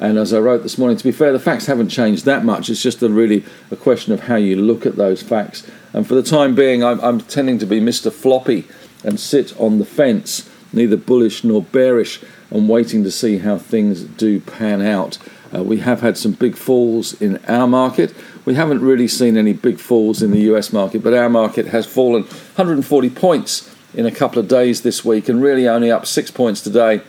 And 0.00 0.16
as 0.16 0.32
I 0.32 0.38
wrote 0.38 0.62
this 0.62 0.78
morning, 0.78 0.96
to 0.96 1.04
be 1.04 1.12
fair, 1.12 1.30
the 1.30 1.38
facts 1.38 1.66
haven't 1.66 1.90
changed 1.90 2.24
that 2.24 2.42
much. 2.42 2.70
It's 2.70 2.82
just 2.82 3.02
a 3.02 3.10
really 3.10 3.44
a 3.70 3.76
question 3.76 4.14
of 4.14 4.20
how 4.20 4.36
you 4.36 4.56
look 4.56 4.86
at 4.86 4.96
those 4.96 5.22
facts. 5.22 5.70
And 5.92 6.06
for 6.06 6.14
the 6.14 6.22
time 6.22 6.54
being, 6.54 6.82
I'm, 6.82 6.98
I'm 7.00 7.20
tending 7.20 7.58
to 7.58 7.66
be 7.66 7.80
Mr. 7.80 8.10
Floppy 8.10 8.66
and 9.04 9.20
sit 9.20 9.58
on 9.60 9.78
the 9.78 9.84
fence, 9.84 10.48
neither 10.72 10.96
bullish 10.96 11.44
nor 11.44 11.62
bearish, 11.62 12.22
and 12.50 12.66
waiting 12.66 13.04
to 13.04 13.10
see 13.10 13.38
how 13.38 13.58
things 13.58 14.02
do 14.02 14.40
pan 14.40 14.80
out. 14.80 15.18
Uh, 15.54 15.62
we 15.62 15.78
have 15.80 16.00
had 16.00 16.16
some 16.16 16.32
big 16.32 16.56
falls 16.56 17.20
in 17.20 17.36
our 17.46 17.66
market. 17.66 18.14
We 18.46 18.54
haven't 18.54 18.80
really 18.80 19.08
seen 19.08 19.36
any 19.36 19.52
big 19.52 19.78
falls 19.78 20.22
in 20.22 20.30
the 20.30 20.40
US 20.52 20.72
market, 20.72 21.02
but 21.02 21.12
our 21.12 21.28
market 21.28 21.66
has 21.66 21.84
fallen 21.84 22.22
140 22.22 23.10
points 23.10 23.74
in 23.92 24.06
a 24.06 24.10
couple 24.10 24.38
of 24.38 24.48
days 24.48 24.80
this 24.80 25.04
week 25.04 25.28
and 25.28 25.42
really 25.42 25.68
only 25.68 25.90
up 25.90 26.06
six 26.06 26.30
points 26.30 26.62
today 26.62 27.02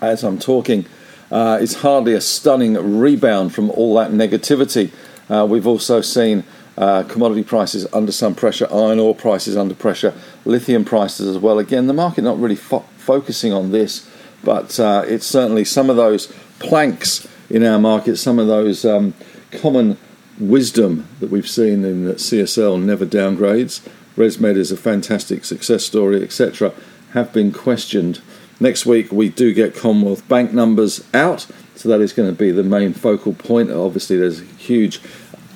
as 0.00 0.22
I'm 0.22 0.38
talking. 0.38 0.86
Uh, 1.30 1.58
it's 1.60 1.74
hardly 1.74 2.14
a 2.14 2.20
stunning 2.20 2.98
rebound 2.98 3.54
from 3.54 3.70
all 3.70 3.94
that 3.94 4.10
negativity. 4.10 4.90
Uh, 5.28 5.46
we've 5.48 5.66
also 5.66 6.00
seen 6.00 6.44
uh, 6.78 7.02
commodity 7.04 7.42
prices 7.42 7.86
under 7.92 8.12
some 8.12 8.34
pressure, 8.34 8.66
iron 8.72 8.98
ore 8.98 9.14
prices 9.14 9.56
under 9.56 9.74
pressure, 9.74 10.14
lithium 10.44 10.84
prices 10.84 11.26
as 11.26 11.36
well. 11.36 11.58
Again, 11.58 11.86
the 11.86 11.92
market 11.92 12.22
not 12.22 12.38
really 12.38 12.56
fo- 12.56 12.84
focusing 12.96 13.52
on 13.52 13.72
this, 13.72 14.08
but 14.44 14.78
uh, 14.78 15.04
it's 15.06 15.26
certainly 15.26 15.64
some 15.64 15.90
of 15.90 15.96
those 15.96 16.32
planks 16.60 17.26
in 17.50 17.64
our 17.64 17.78
market, 17.78 18.16
some 18.16 18.38
of 18.38 18.46
those 18.46 18.84
um, 18.84 19.14
common 19.50 19.98
wisdom 20.38 21.08
that 21.20 21.30
we've 21.30 21.48
seen 21.48 21.84
in 21.84 22.04
that 22.04 22.18
CSL 22.18 22.80
never 22.82 23.04
downgrades. 23.04 23.86
ResMed 24.16 24.56
is 24.56 24.70
a 24.70 24.76
fantastic 24.76 25.44
success 25.44 25.84
story, 25.84 26.22
etc., 26.22 26.72
have 27.12 27.32
been 27.32 27.52
questioned. 27.52 28.20
Next 28.60 28.84
week, 28.84 29.12
we 29.12 29.28
do 29.28 29.54
get 29.54 29.76
Commonwealth 29.76 30.28
Bank 30.28 30.52
numbers 30.52 31.06
out, 31.14 31.46
so 31.76 31.88
that 31.88 32.00
is 32.00 32.12
going 32.12 32.28
to 32.28 32.34
be 32.34 32.50
the 32.50 32.64
main 32.64 32.92
focal 32.92 33.32
point. 33.32 33.70
Obviously, 33.70 34.16
there's 34.16 34.40
a 34.40 34.44
huge 34.44 35.00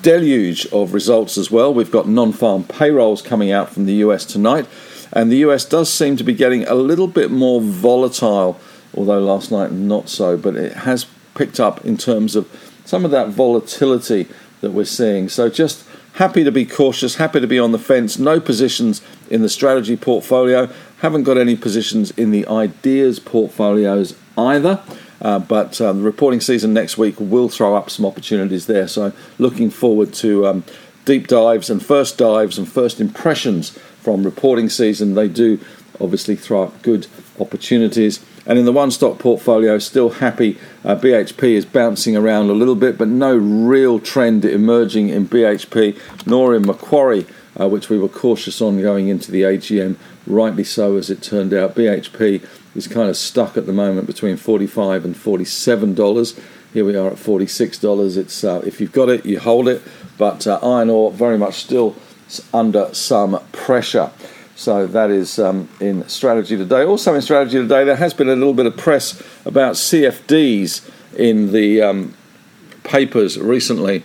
deluge 0.01 0.65
of 0.67 0.93
results 0.93 1.37
as 1.37 1.51
well. 1.51 1.73
We've 1.73 1.91
got 1.91 2.07
non 2.07 2.31
farm 2.31 2.63
payrolls 2.63 3.21
coming 3.21 3.51
out 3.51 3.73
from 3.73 3.85
the 3.85 3.95
US 3.95 4.23
tonight, 4.23 4.67
and 5.11 5.29
the 5.29 5.37
US 5.37 5.65
does 5.65 5.91
seem 5.91 6.15
to 6.15 6.23
be 6.23 6.33
getting 6.33 6.63
a 6.63 6.75
little 6.75 7.07
bit 7.07 7.29
more 7.29 7.59
volatile, 7.59 8.57
although 8.95 9.19
last 9.19 9.51
night 9.51 9.73
not 9.73 10.07
so, 10.07 10.37
but 10.37 10.55
it 10.55 10.71
has 10.73 11.05
picked 11.35 11.59
up 11.59 11.83
in 11.83 11.97
terms 11.97 12.37
of 12.37 12.47
some 12.85 13.03
of 13.03 13.11
that 13.11 13.29
volatility 13.29 14.27
that 14.61 14.71
we're 14.71 14.85
seeing. 14.85 15.27
So 15.27 15.49
just 15.49 15.85
happy 16.13 16.43
to 16.45 16.51
be 16.51 16.65
cautious, 16.65 17.15
happy 17.15 17.41
to 17.41 17.47
be 17.47 17.59
on 17.59 17.73
the 17.73 17.79
fence. 17.79 18.17
No 18.17 18.39
positions 18.39 19.01
in 19.29 19.41
the 19.41 19.49
strategy 19.49 19.97
portfolio. 19.97 20.69
Haven't 21.03 21.23
got 21.23 21.37
any 21.37 21.57
positions 21.57 22.11
in 22.11 22.31
the 22.31 22.47
ideas 22.47 23.19
portfolios 23.19 24.15
either. 24.37 24.81
Uh, 25.21 25.37
but 25.37 25.81
um, 25.81 25.97
the 25.97 26.03
reporting 26.05 26.39
season 26.39 26.73
next 26.73 26.97
week 26.97 27.19
will 27.19 27.49
throw 27.49 27.75
up 27.75 27.89
some 27.89 28.05
opportunities 28.05 28.67
there. 28.67 28.87
So, 28.87 29.11
looking 29.37 29.69
forward 29.69 30.13
to 30.13 30.47
um, 30.47 30.63
deep 31.03 31.27
dives 31.27 31.69
and 31.69 31.85
first 31.85 32.17
dives 32.17 32.57
and 32.57 32.71
first 32.71 33.01
impressions 33.01 33.71
from 33.99 34.23
reporting 34.23 34.69
season. 34.69 35.13
They 35.13 35.27
do 35.27 35.59
obviously 35.99 36.37
throw 36.37 36.63
up 36.63 36.81
good 36.81 37.07
opportunities. 37.37 38.23
And 38.45 38.57
in 38.57 38.63
the 38.63 38.71
one 38.71 38.89
stock 38.89 39.19
portfolio, 39.19 39.79
still 39.79 40.09
happy. 40.09 40.57
Uh, 40.85 40.95
BHP 40.95 41.51
is 41.51 41.65
bouncing 41.65 42.15
around 42.15 42.49
a 42.49 42.53
little 42.53 42.75
bit, 42.75 42.97
but 42.97 43.09
no 43.09 43.35
real 43.35 43.99
trend 43.99 44.45
emerging 44.45 45.09
in 45.09 45.27
BHP 45.27 45.99
nor 46.25 46.55
in 46.55 46.61
Macquarie, 46.65 47.25
uh, 47.59 47.67
which 47.67 47.89
we 47.89 47.97
were 47.97 48.09
cautious 48.09 48.61
on 48.61 48.81
going 48.81 49.07
into 49.07 49.31
the 49.31 49.43
AGM. 49.43 49.95
Rightly 50.25 50.63
so, 50.63 50.97
as 50.97 51.09
it 51.09 51.21
turned 51.21 51.53
out. 51.53 51.75
BHP 51.75 52.45
is 52.75 52.87
kind 52.87 53.09
of 53.09 53.17
stuck 53.17 53.57
at 53.57 53.65
the 53.65 53.73
moment 53.73 54.07
between 54.07 54.37
45 54.37 55.05
and 55.05 55.15
47 55.15 55.93
dollars. 55.93 56.39
Here 56.73 56.85
we 56.85 56.95
are 56.95 57.09
at 57.09 57.19
46 57.19 57.77
dollars. 57.79 58.17
It's 58.17 58.43
uh, 58.43 58.61
if 58.65 58.81
you've 58.81 58.91
got 58.91 59.09
it, 59.09 59.25
you 59.25 59.39
hold 59.39 59.67
it. 59.67 59.81
But 60.17 60.47
uh, 60.47 60.59
iron 60.63 60.89
ore 60.89 61.11
very 61.11 61.37
much 61.37 61.55
still 61.63 61.95
under 62.53 62.93
some 62.93 63.39
pressure. 63.51 64.11
So 64.55 64.87
that 64.87 65.09
is 65.09 65.39
um, 65.39 65.67
in 65.79 66.07
strategy 66.07 66.55
today. 66.55 66.83
Also 66.83 67.13
in 67.15 67.21
strategy 67.21 67.57
today, 67.57 67.83
there 67.83 67.95
has 67.95 68.13
been 68.13 68.29
a 68.29 68.35
little 68.35 68.53
bit 68.53 68.65
of 68.65 68.77
press 68.77 69.21
about 69.45 69.73
CFDs 69.75 70.89
in 71.17 71.51
the 71.51 71.81
um, 71.81 72.13
papers 72.83 73.37
recently. 73.37 74.03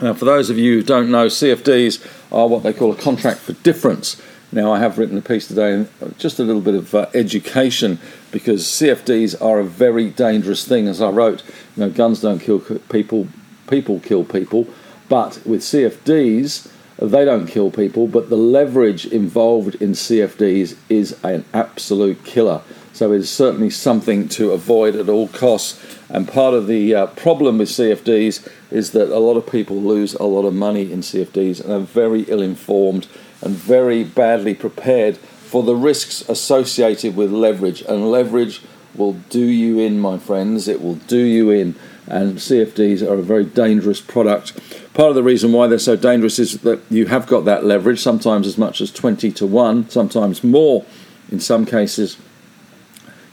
Now, 0.00 0.14
for 0.14 0.24
those 0.24 0.50
of 0.50 0.58
you 0.58 0.74
who 0.74 0.82
don't 0.82 1.10
know, 1.10 1.26
CFDs 1.26 2.15
are 2.36 2.48
what 2.48 2.62
they 2.62 2.72
call 2.72 2.92
a 2.92 2.96
contract 2.96 3.40
for 3.40 3.54
difference. 3.54 4.20
Now, 4.52 4.72
I 4.72 4.78
have 4.78 4.98
written 4.98 5.18
a 5.18 5.22
piece 5.22 5.48
today, 5.48 5.86
just 6.18 6.38
a 6.38 6.44
little 6.44 6.62
bit 6.62 6.74
of 6.74 6.94
uh, 6.94 7.06
education, 7.14 7.98
because 8.30 8.64
CFDs 8.64 9.42
are 9.42 9.58
a 9.58 9.64
very 9.64 10.10
dangerous 10.10 10.66
thing. 10.66 10.86
As 10.86 11.02
I 11.02 11.10
wrote, 11.10 11.42
you 11.76 11.84
know, 11.84 11.90
guns 11.90 12.20
don't 12.20 12.38
kill 12.38 12.60
people, 12.60 13.26
people 13.68 13.98
kill 14.00 14.24
people. 14.24 14.68
But 15.08 15.40
with 15.44 15.62
CFDs, 15.62 16.70
they 16.98 17.24
don't 17.24 17.46
kill 17.46 17.70
people, 17.70 18.06
but 18.06 18.28
the 18.28 18.36
leverage 18.36 19.06
involved 19.06 19.76
in 19.76 19.92
CFDs 19.92 20.76
is 20.88 21.18
an 21.24 21.44
absolute 21.52 22.24
killer. 22.24 22.62
So 22.96 23.12
it 23.12 23.18
is 23.18 23.30
certainly 23.30 23.68
something 23.68 24.26
to 24.30 24.52
avoid 24.52 24.96
at 24.96 25.10
all 25.10 25.28
costs. 25.28 25.98
And 26.08 26.26
part 26.26 26.54
of 26.54 26.66
the 26.66 26.94
uh, 26.94 27.06
problem 27.08 27.58
with 27.58 27.68
CFDs 27.68 28.48
is 28.70 28.92
that 28.92 29.14
a 29.14 29.18
lot 29.18 29.36
of 29.36 29.46
people 29.46 29.76
lose 29.76 30.14
a 30.14 30.22
lot 30.22 30.46
of 30.46 30.54
money 30.54 30.90
in 30.90 31.00
CFDs 31.00 31.62
and 31.62 31.70
are 31.70 31.80
very 31.80 32.22
ill 32.22 32.40
informed 32.40 33.06
and 33.42 33.54
very 33.54 34.02
badly 34.02 34.54
prepared 34.54 35.18
for 35.18 35.62
the 35.62 35.76
risks 35.76 36.26
associated 36.26 37.14
with 37.14 37.30
leverage. 37.30 37.82
And 37.82 38.10
leverage 38.10 38.62
will 38.94 39.12
do 39.28 39.44
you 39.44 39.78
in, 39.78 40.00
my 40.00 40.16
friends. 40.16 40.66
It 40.66 40.80
will 40.80 40.94
do 40.94 41.18
you 41.18 41.50
in 41.50 41.74
and 42.06 42.38
CFDs 42.38 43.06
are 43.06 43.18
a 43.18 43.22
very 43.22 43.44
dangerous 43.44 44.00
product. 44.00 44.54
Part 44.94 45.10
of 45.10 45.16
the 45.16 45.22
reason 45.22 45.52
why 45.52 45.66
they're 45.66 45.78
so 45.78 45.96
dangerous 45.96 46.38
is 46.38 46.62
that 46.62 46.80
you 46.88 47.08
have 47.08 47.26
got 47.26 47.44
that 47.44 47.62
leverage, 47.62 48.00
sometimes 48.00 48.46
as 48.46 48.56
much 48.56 48.80
as 48.80 48.90
20 48.90 49.32
to 49.32 49.46
1, 49.46 49.90
sometimes 49.90 50.42
more 50.42 50.86
in 51.30 51.40
some 51.40 51.66
cases. 51.66 52.16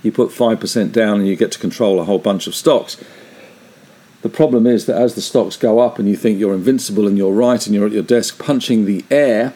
You 0.03 0.11
put 0.11 0.29
5% 0.29 0.91
down 0.91 1.19
and 1.19 1.27
you 1.27 1.35
get 1.35 1.51
to 1.53 1.59
control 1.59 1.99
a 1.99 2.03
whole 2.03 2.19
bunch 2.19 2.45
of 2.45 2.53
stocks. 2.53 3.03
The 4.21 4.29
problem 4.29 4.67
is 4.67 4.85
that 4.85 4.95
as 4.95 5.15
the 5.15 5.21
stocks 5.21 5.57
go 5.57 5.79
up 5.79 5.99
and 5.99 6.07
you 6.07 6.15
think 6.15 6.39
you're 6.39 6.53
invincible 6.53 7.07
and 7.07 7.17
you're 7.17 7.33
right 7.33 7.65
and 7.65 7.75
you're 7.75 7.87
at 7.87 7.91
your 7.91 8.03
desk 8.03 8.37
punching 8.39 8.85
the 8.85 9.03
air, 9.09 9.53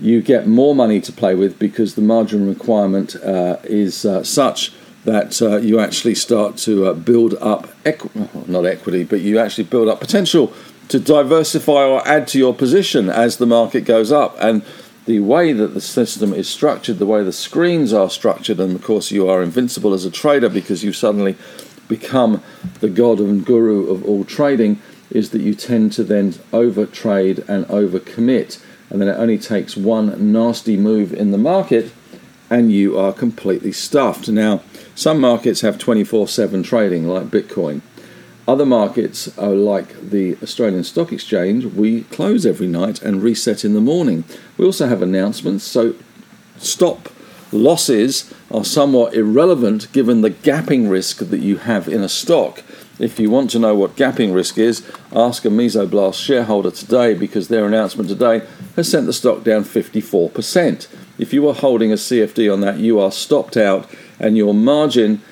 you 0.00 0.22
get 0.22 0.46
more 0.46 0.74
money 0.74 1.00
to 1.00 1.12
play 1.12 1.34
with 1.34 1.58
because 1.58 1.94
the 1.94 2.02
margin 2.02 2.48
requirement 2.48 3.14
uh, 3.16 3.58
is 3.64 4.04
uh, 4.04 4.24
such 4.24 4.72
that 5.04 5.40
uh, 5.42 5.58
you 5.58 5.78
actually 5.78 6.14
start 6.14 6.56
to 6.56 6.86
uh, 6.86 6.94
build 6.94 7.34
up, 7.34 7.68
equ- 7.84 8.48
not 8.48 8.64
equity, 8.64 9.04
but 9.04 9.20
you 9.20 9.38
actually 9.38 9.64
build 9.64 9.88
up 9.88 10.00
potential 10.00 10.52
to 10.88 10.98
diversify 10.98 11.84
or 11.84 12.06
add 12.06 12.26
to 12.28 12.38
your 12.38 12.54
position 12.54 13.08
as 13.08 13.36
the 13.36 13.46
market 13.46 13.82
goes 13.82 14.10
up. 14.10 14.36
And 14.40 14.64
the 15.06 15.20
way 15.20 15.52
that 15.52 15.74
the 15.74 15.80
system 15.80 16.32
is 16.32 16.48
structured, 16.48 16.98
the 16.98 17.06
way 17.06 17.22
the 17.22 17.32
screens 17.32 17.92
are 17.92 18.08
structured, 18.08 18.58
and 18.58 18.74
of 18.74 18.82
course 18.82 19.10
you 19.10 19.28
are 19.28 19.42
invincible 19.42 19.92
as 19.92 20.04
a 20.04 20.10
trader 20.10 20.48
because 20.48 20.82
you 20.82 20.92
suddenly 20.92 21.36
become 21.88 22.42
the 22.80 22.88
god 22.88 23.18
and 23.20 23.44
guru 23.44 23.90
of 23.90 24.04
all 24.04 24.24
trading, 24.24 24.80
is 25.10 25.30
that 25.30 25.42
you 25.42 25.54
tend 25.54 25.92
to 25.92 26.02
then 26.02 26.34
over 26.52 26.86
trade 26.86 27.44
and 27.46 27.66
over 27.66 27.98
commit. 27.98 28.62
And 28.88 29.00
then 29.00 29.08
it 29.08 29.18
only 29.18 29.38
takes 29.38 29.76
one 29.76 30.32
nasty 30.32 30.76
move 30.76 31.12
in 31.12 31.30
the 31.30 31.38
market 31.38 31.92
and 32.50 32.72
you 32.72 32.98
are 32.98 33.12
completely 33.12 33.72
stuffed. 33.72 34.28
Now, 34.28 34.62
some 34.94 35.20
markets 35.20 35.62
have 35.62 35.78
24 35.78 36.28
7 36.28 36.62
trading, 36.62 37.08
like 37.08 37.24
Bitcoin. 37.24 37.80
Other 38.46 38.66
markets 38.66 39.36
are 39.38 39.54
like 39.54 40.10
the 40.10 40.36
Australian 40.42 40.84
Stock 40.84 41.12
Exchange. 41.12 41.64
We 41.64 42.02
close 42.04 42.44
every 42.44 42.66
night 42.66 43.00
and 43.00 43.22
reset 43.22 43.64
in 43.64 43.72
the 43.72 43.80
morning. 43.80 44.24
We 44.58 44.66
also 44.66 44.86
have 44.86 45.00
announcements, 45.00 45.64
so 45.64 45.94
stop 46.58 47.08
losses 47.52 48.32
are 48.50 48.64
somewhat 48.64 49.14
irrelevant 49.14 49.90
given 49.92 50.20
the 50.20 50.30
gapping 50.30 50.90
risk 50.90 51.18
that 51.18 51.40
you 51.40 51.56
have 51.58 51.88
in 51.88 52.02
a 52.02 52.08
stock. 52.08 52.62
If 52.98 53.18
you 53.18 53.30
want 53.30 53.50
to 53.50 53.58
know 53.58 53.74
what 53.74 53.96
gapping 53.96 54.34
risk 54.34 54.58
is, 54.58 54.86
ask 55.12 55.44
a 55.44 55.48
Mesoblast 55.48 56.22
shareholder 56.22 56.70
today 56.70 57.14
because 57.14 57.48
their 57.48 57.66
announcement 57.66 58.08
today 58.08 58.42
has 58.76 58.90
sent 58.90 59.06
the 59.06 59.12
stock 59.12 59.42
down 59.42 59.64
54%. 59.64 60.86
If 61.18 61.32
you 61.32 61.48
are 61.48 61.54
holding 61.54 61.92
a 61.92 61.96
CFD 61.96 62.52
on 62.52 62.60
that, 62.60 62.78
you 62.78 63.00
are 63.00 63.10
stopped 63.10 63.56
out 63.56 63.88
and 64.18 64.36
your 64.36 64.54
margin 64.54 65.22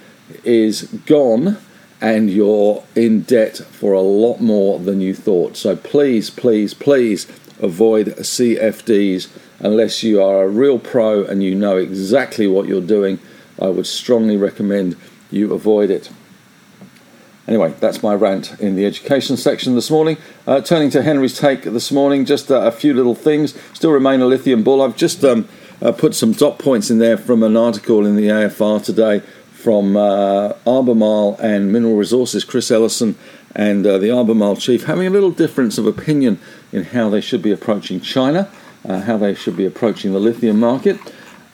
is 0.45 0.83
gone 1.07 1.59
and 2.03 2.29
you're 2.29 2.83
in 2.97 3.23
debt 3.23 3.57
for 3.57 3.93
a 3.93 4.01
lot 4.01 4.41
more 4.41 4.81
than 4.81 5.01
you 5.01 5.15
thought. 5.15 5.57
So 5.57 5.77
please, 5.77 6.31
please, 6.31 6.75
please 6.75 7.29
avoid 7.61 8.09
CFDs 8.09 9.29
unless 9.61 10.03
you 10.03 10.21
are 10.21 10.43
a 10.43 10.49
real 10.49 10.81
pro 10.81 11.25
and 11.25 11.45
you 11.45 11.55
know 11.55 11.77
exactly 11.77 12.49
what 12.49 12.67
you're 12.67 12.81
doing. 12.81 13.21
I 13.61 13.69
would 13.69 13.87
strongly 13.87 14.37
recommend 14.37 14.97
you 15.31 15.55
avoid 15.55 15.91
it. 15.91 16.11
Anyway, 17.47 17.73
that's 17.79 18.03
my 18.03 18.15
rant 18.15 18.59
in 18.59 18.75
the 18.75 18.85
education 18.85 19.37
section 19.37 19.77
this 19.77 19.91
morning. 19.91 20.17
Uh, 20.45 20.61
turning 20.61 20.91
to 20.91 21.03
Henry's 21.03 21.39
take 21.39 21.63
this 21.63 21.93
morning, 21.93 22.25
just 22.25 22.51
uh, 22.51 22.63
a 22.63 22.73
few 22.73 22.95
little 22.95 23.15
things. 23.15 23.55
Still 23.75 23.93
remain 23.93 24.21
a 24.21 24.27
lithium 24.27 24.65
bull. 24.65 24.83
I've 24.83 24.97
just 24.97 25.25
um, 25.25 25.49
uh, 25.81 25.93
put 25.93 26.17
some 26.17 26.33
dot 26.33 26.59
points 26.59 26.91
in 26.91 26.99
there 26.99 27.17
from 27.17 27.45
an 27.45 27.57
article 27.57 28.05
in 28.07 28.17
the 28.17 28.27
AFR 28.27 28.85
today 28.85 29.23
from 29.63 29.97
uh, 29.97 30.55
Albemarle 30.67 31.37
and 31.41 31.73
Mineral 31.73 31.95
Resources, 31.95 32.43
Chris 32.43 32.69
Ellison 32.73 33.17
and 33.55 33.87
uh, 33.87 33.97
the 33.99 34.11
Albemarle 34.11 34.57
chief, 34.57 34.85
having 34.85 35.07
a 35.07 35.11
little 35.11 35.31
difference 35.31 35.79
of 35.79 35.87
opinion 35.87 36.41
in 36.73 36.83
how 36.83 37.09
they 37.09 37.21
should 37.21 37.43
be 37.43 37.53
approaching 37.53 38.01
China, 38.01 38.51
uh, 38.89 39.03
how 39.03 39.17
they 39.17 39.35
should 39.35 39.57
be 39.57 39.65
approaching 39.65 40.13
the 40.13 40.19
lithium 40.19 40.59
market. 40.59 40.99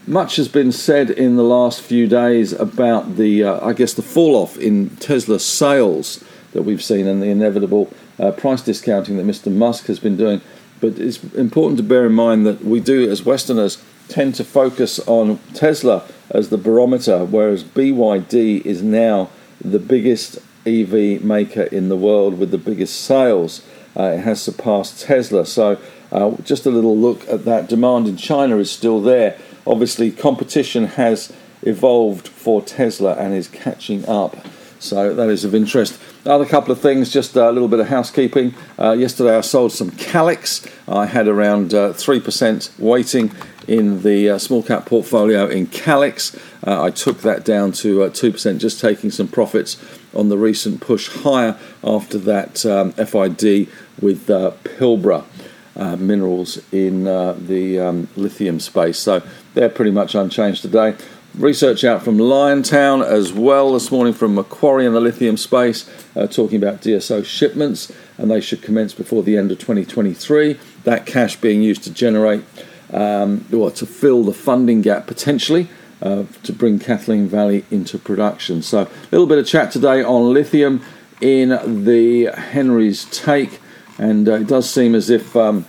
Much 0.07 0.37
has 0.37 0.49
been 0.49 0.73
said 0.73 1.11
in 1.11 1.37
the 1.37 1.43
last 1.43 1.83
few 1.83 2.07
days 2.07 2.55
about 2.55 3.17
the, 3.17 3.45
uh, 3.45 3.67
I 3.67 3.75
guess, 3.75 3.93
the 3.93 4.01
fall 4.01 4.37
off 4.37 4.57
in 4.57 4.89
Tesla 4.97 5.39
sales 5.39 6.25
that 6.53 6.63
we've 6.63 6.83
seen 6.83 7.07
and 7.07 7.21
the 7.21 7.27
inevitable 7.27 7.93
uh, 8.19 8.31
price 8.31 8.63
discounting 8.63 9.19
that 9.19 9.27
Mr. 9.27 9.53
Musk 9.53 9.85
has 9.87 9.99
been 9.99 10.17
doing. 10.17 10.41
But 10.81 10.99
it's 10.99 11.23
important 11.35 11.77
to 11.77 11.83
bear 11.83 12.07
in 12.07 12.15
mind 12.15 12.47
that 12.47 12.65
we 12.65 12.81
do, 12.81 13.11
as 13.11 13.23
Westerners, 13.23 13.85
tend 14.09 14.35
to 14.37 14.45
focus 14.45 14.99
on 15.07 15.39
Tesla 15.55 16.05
as 16.31 16.49
the 16.49 16.59
barometer, 16.59 17.25
whereas 17.25 17.65
BYD 17.65 18.65
is 18.65 18.83
now 18.83 19.31
the 19.61 19.79
biggest 19.79 20.39
EV 20.67 21.23
maker 21.23 21.63
in 21.63 21.89
the 21.89 21.97
world 21.97 22.39
with 22.39 22.51
the 22.51 22.59
biggest 22.59 23.01
sales. 23.01 23.65
Uh, 23.97 24.15
it 24.17 24.21
has 24.21 24.43
surpassed 24.43 25.01
Tesla. 25.01 25.47
So, 25.47 25.79
uh, 26.13 26.37
just 26.43 26.67
a 26.67 26.71
little 26.71 26.97
look 26.97 27.29
at 27.29 27.45
that. 27.45 27.69
Demand 27.69 28.07
in 28.07 28.17
China 28.17 28.59
is 28.59 28.71
still 28.71 29.01
there. 29.01 29.39
Obviously, 29.67 30.11
competition 30.11 30.85
has 30.87 31.33
evolved 31.63 32.29
for 32.29 32.63
Tesla 32.63 33.15
and 33.15 33.35
is 33.35 33.49
catching 33.49 34.07
up. 34.09 34.37
So 34.79 35.13
that 35.15 35.29
is 35.29 35.45
of 35.45 35.55
interest. 35.55 36.01
Other 36.25 36.47
couple 36.47 36.71
of 36.71 36.81
things, 36.81 37.13
just 37.13 37.35
a 37.35 37.51
little 37.51 37.69
bit 37.69 37.81
of 37.81 37.89
housekeeping. 37.89 38.55
Uh, 38.79 38.93
yesterday 38.93 39.37
I 39.37 39.41
sold 39.41 39.73
some 39.73 39.91
Calix. 39.91 40.67
I 40.87 41.07
had 41.07 41.27
around 41.27 41.75
uh, 41.75 41.93
3% 41.95 42.79
weighting 42.79 43.33
in 43.69 44.03
the 44.03 44.31
uh, 44.31 44.39
small 44.39 44.63
cap 44.63 44.87
portfolio 44.87 45.47
in 45.47 45.67
Calix. 45.67 46.35
Uh, 46.67 46.83
I 46.83 46.91
took 46.91 47.19
that 47.19 47.45
down 47.45 47.73
to 47.73 48.03
uh, 48.05 48.09
2%, 48.09 48.59
just 48.59 48.81
taking 48.81 49.11
some 49.11 49.29
profits 49.29 49.77
on 50.15 50.31
the 50.31 50.39
recent 50.39 50.81
push 50.81 51.09
higher 51.09 51.57
after 51.85 52.19
that 52.19 52.65
um, 52.67 52.93
FID 52.93 53.69
with 54.01 54.29
uh, 54.31 54.53
Pilbara. 54.65 55.25
Uh, 55.77 55.95
minerals 55.95 56.61
in 56.73 57.07
uh, 57.07 57.35
the 57.35 57.79
um, 57.79 58.09
lithium 58.17 58.59
space. 58.59 58.99
So 58.99 59.23
they're 59.55 59.69
pretty 59.69 59.93
much 59.93 60.17
unchanged 60.17 60.63
today. 60.63 60.97
research 61.37 61.85
out 61.85 62.03
from 62.03 62.19
Liontown 62.19 63.07
as 63.07 63.33
well 63.33 63.75
this 63.75 63.93
morning 63.93 64.13
from 64.13 64.35
Macquarie 64.35 64.87
in 64.87 64.93
the 64.93 65.01
lithium 65.01 65.37
space, 65.37 65.89
talking 66.33 66.57
about 66.57 66.83
DSO 66.83 67.25
shipments, 67.25 67.93
and 68.17 68.29
they 68.29 68.41
should 68.41 68.61
commence 68.61 68.93
before 68.93 69.23
the 69.23 69.37
end 69.37 69.53
of 69.53 69.61
2023. 69.61 70.59
That 70.83 71.07
cash 71.07 71.37
being 71.37 71.63
used 71.63 71.85
to 71.85 71.93
generate 71.93 72.43
um, 72.93 73.45
or 73.53 73.71
to 73.73 73.87
fill 73.87 74.25
the 74.25 74.33
funding 74.33 74.83
gap 74.83 75.07
potentially. 75.07 75.69
Uh, 76.01 76.27
to 76.45 76.53
bring 76.53 76.79
Kathleen 76.79 77.27
Valley 77.27 77.65
into 77.73 77.99
production. 77.99 78.63
So, 78.63 78.83
a 78.83 78.89
little 79.11 79.27
bit 79.27 79.39
of 79.39 79.49
chat 79.49 79.73
today 79.73 80.01
on 80.01 80.33
lithium 80.33 80.81
in 81.21 81.49
the 81.85 82.27
Henry's 82.27 83.05
take, 83.07 83.59
and 83.99 84.29
uh, 84.29 84.35
it 84.35 84.47
does 84.47 84.71
seem 84.71 84.95
as 84.95 85.11
if 85.11 85.35
um, 85.35 85.67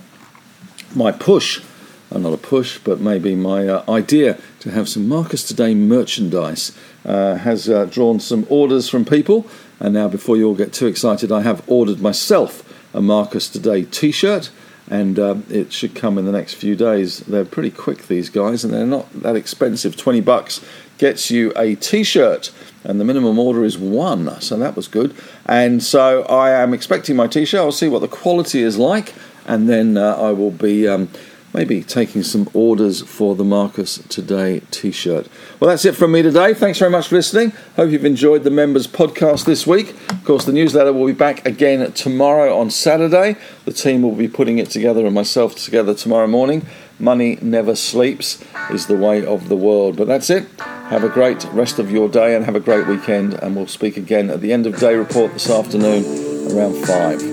my 0.95 1.11
push, 1.11 1.63
uh, 2.11 2.19
not 2.19 2.33
a 2.33 2.37
push, 2.37 2.77
but 2.77 2.99
maybe 2.99 3.33
my 3.33 3.67
uh, 3.67 3.83
idea 3.89 4.39
to 4.59 4.71
have 4.71 4.87
some 4.87 5.07
Marcus 5.07 5.43
Today 5.43 5.73
merchandise 5.73 6.77
uh, 7.05 7.35
has 7.35 7.69
uh, 7.69 7.85
drawn 7.85 8.19
some 8.19 8.45
orders 8.49 8.89
from 8.89 9.05
people. 9.05 9.47
And 9.79 9.93
now, 9.93 10.07
before 10.07 10.37
you 10.37 10.47
all 10.47 10.55
get 10.55 10.73
too 10.73 10.87
excited, 10.87 11.31
I 11.31 11.41
have 11.41 11.63
ordered 11.67 12.01
myself 12.01 12.63
a 12.93 13.01
Marcus 13.01 13.49
Today 13.49 13.83
t 13.83 14.11
shirt 14.11 14.51
and 14.89 15.19
um, 15.19 15.45
it 15.49 15.71
should 15.71 15.95
come 15.95 16.17
in 16.17 16.25
the 16.25 16.31
next 16.31 16.55
few 16.55 16.75
days. 16.75 17.19
They're 17.19 17.45
pretty 17.45 17.71
quick, 17.71 18.07
these 18.07 18.29
guys, 18.29 18.63
and 18.63 18.73
they're 18.73 18.85
not 18.85 19.11
that 19.13 19.35
expensive. 19.35 19.95
20 19.95 20.21
bucks 20.21 20.65
gets 20.97 21.31
you 21.31 21.53
a 21.55 21.75
t 21.75 22.03
shirt, 22.03 22.51
and 22.83 22.99
the 22.99 23.05
minimum 23.05 23.37
order 23.39 23.63
is 23.63 23.77
one, 23.77 24.39
so 24.41 24.57
that 24.57 24.75
was 24.75 24.87
good. 24.87 25.15
And 25.45 25.83
so 25.83 26.23
I 26.23 26.51
am 26.51 26.73
expecting 26.73 27.15
my 27.15 27.27
t 27.27 27.45
shirt. 27.45 27.61
I'll 27.61 27.71
see 27.71 27.87
what 27.87 27.99
the 27.99 28.07
quality 28.07 28.61
is 28.61 28.77
like, 28.77 29.13
and 29.45 29.69
then 29.69 29.97
uh, 29.97 30.15
I 30.15 30.31
will 30.31 30.51
be. 30.51 30.87
Um, 30.87 31.09
maybe 31.53 31.83
taking 31.83 32.23
some 32.23 32.49
orders 32.53 33.01
for 33.01 33.35
the 33.35 33.43
Marcus 33.43 33.97
Today 34.09 34.61
t 34.71 34.91
shirt. 34.91 35.27
Well, 35.59 35.69
that's 35.69 35.85
it 35.85 35.95
from 35.95 36.11
me 36.11 36.21
today. 36.21 36.53
Thanks 36.53 36.79
very 36.79 36.91
much 36.91 37.07
for 37.07 37.15
listening. 37.15 37.53
Hope 37.75 37.91
you've 37.91 38.05
enjoyed 38.05 38.43
the 38.43 38.51
members' 38.51 38.87
podcast 38.87 39.45
this 39.45 39.65
week. 39.65 39.95
Of 40.09 40.23
course, 40.23 40.45
the 40.45 40.53
newsletter 40.53 40.93
will 40.93 41.07
be 41.07 41.13
back 41.13 41.45
again 41.45 41.91
tomorrow 41.93 42.57
on 42.57 42.69
Saturday. 42.69 43.35
The 43.65 43.73
team 43.73 44.01
will 44.01 44.15
be 44.15 44.27
putting 44.27 44.57
it 44.57 44.69
together 44.69 45.05
and 45.05 45.15
myself 45.15 45.55
together 45.55 45.93
tomorrow 45.93 46.27
morning. 46.27 46.65
Money 46.99 47.37
never 47.41 47.75
sleeps 47.75 48.43
is 48.71 48.87
the 48.87 48.97
way 48.97 49.25
of 49.25 49.47
the 49.47 49.55
world. 49.55 49.95
But 49.95 50.07
that's 50.07 50.29
it. 50.29 50.47
Have 50.59 51.03
a 51.03 51.09
great 51.09 51.45
rest 51.53 51.79
of 51.79 51.91
your 51.91 52.09
day 52.09 52.35
and 52.35 52.45
have 52.45 52.55
a 52.55 52.59
great 52.59 52.87
weekend. 52.87 53.33
And 53.35 53.55
we'll 53.55 53.67
speak 53.67 53.95
again 53.95 54.29
at 54.29 54.41
the 54.41 54.51
end 54.51 54.67
of 54.67 54.77
day 54.79 54.95
report 54.95 55.33
this 55.33 55.49
afternoon 55.49 56.03
around 56.51 56.75
5. 56.85 57.28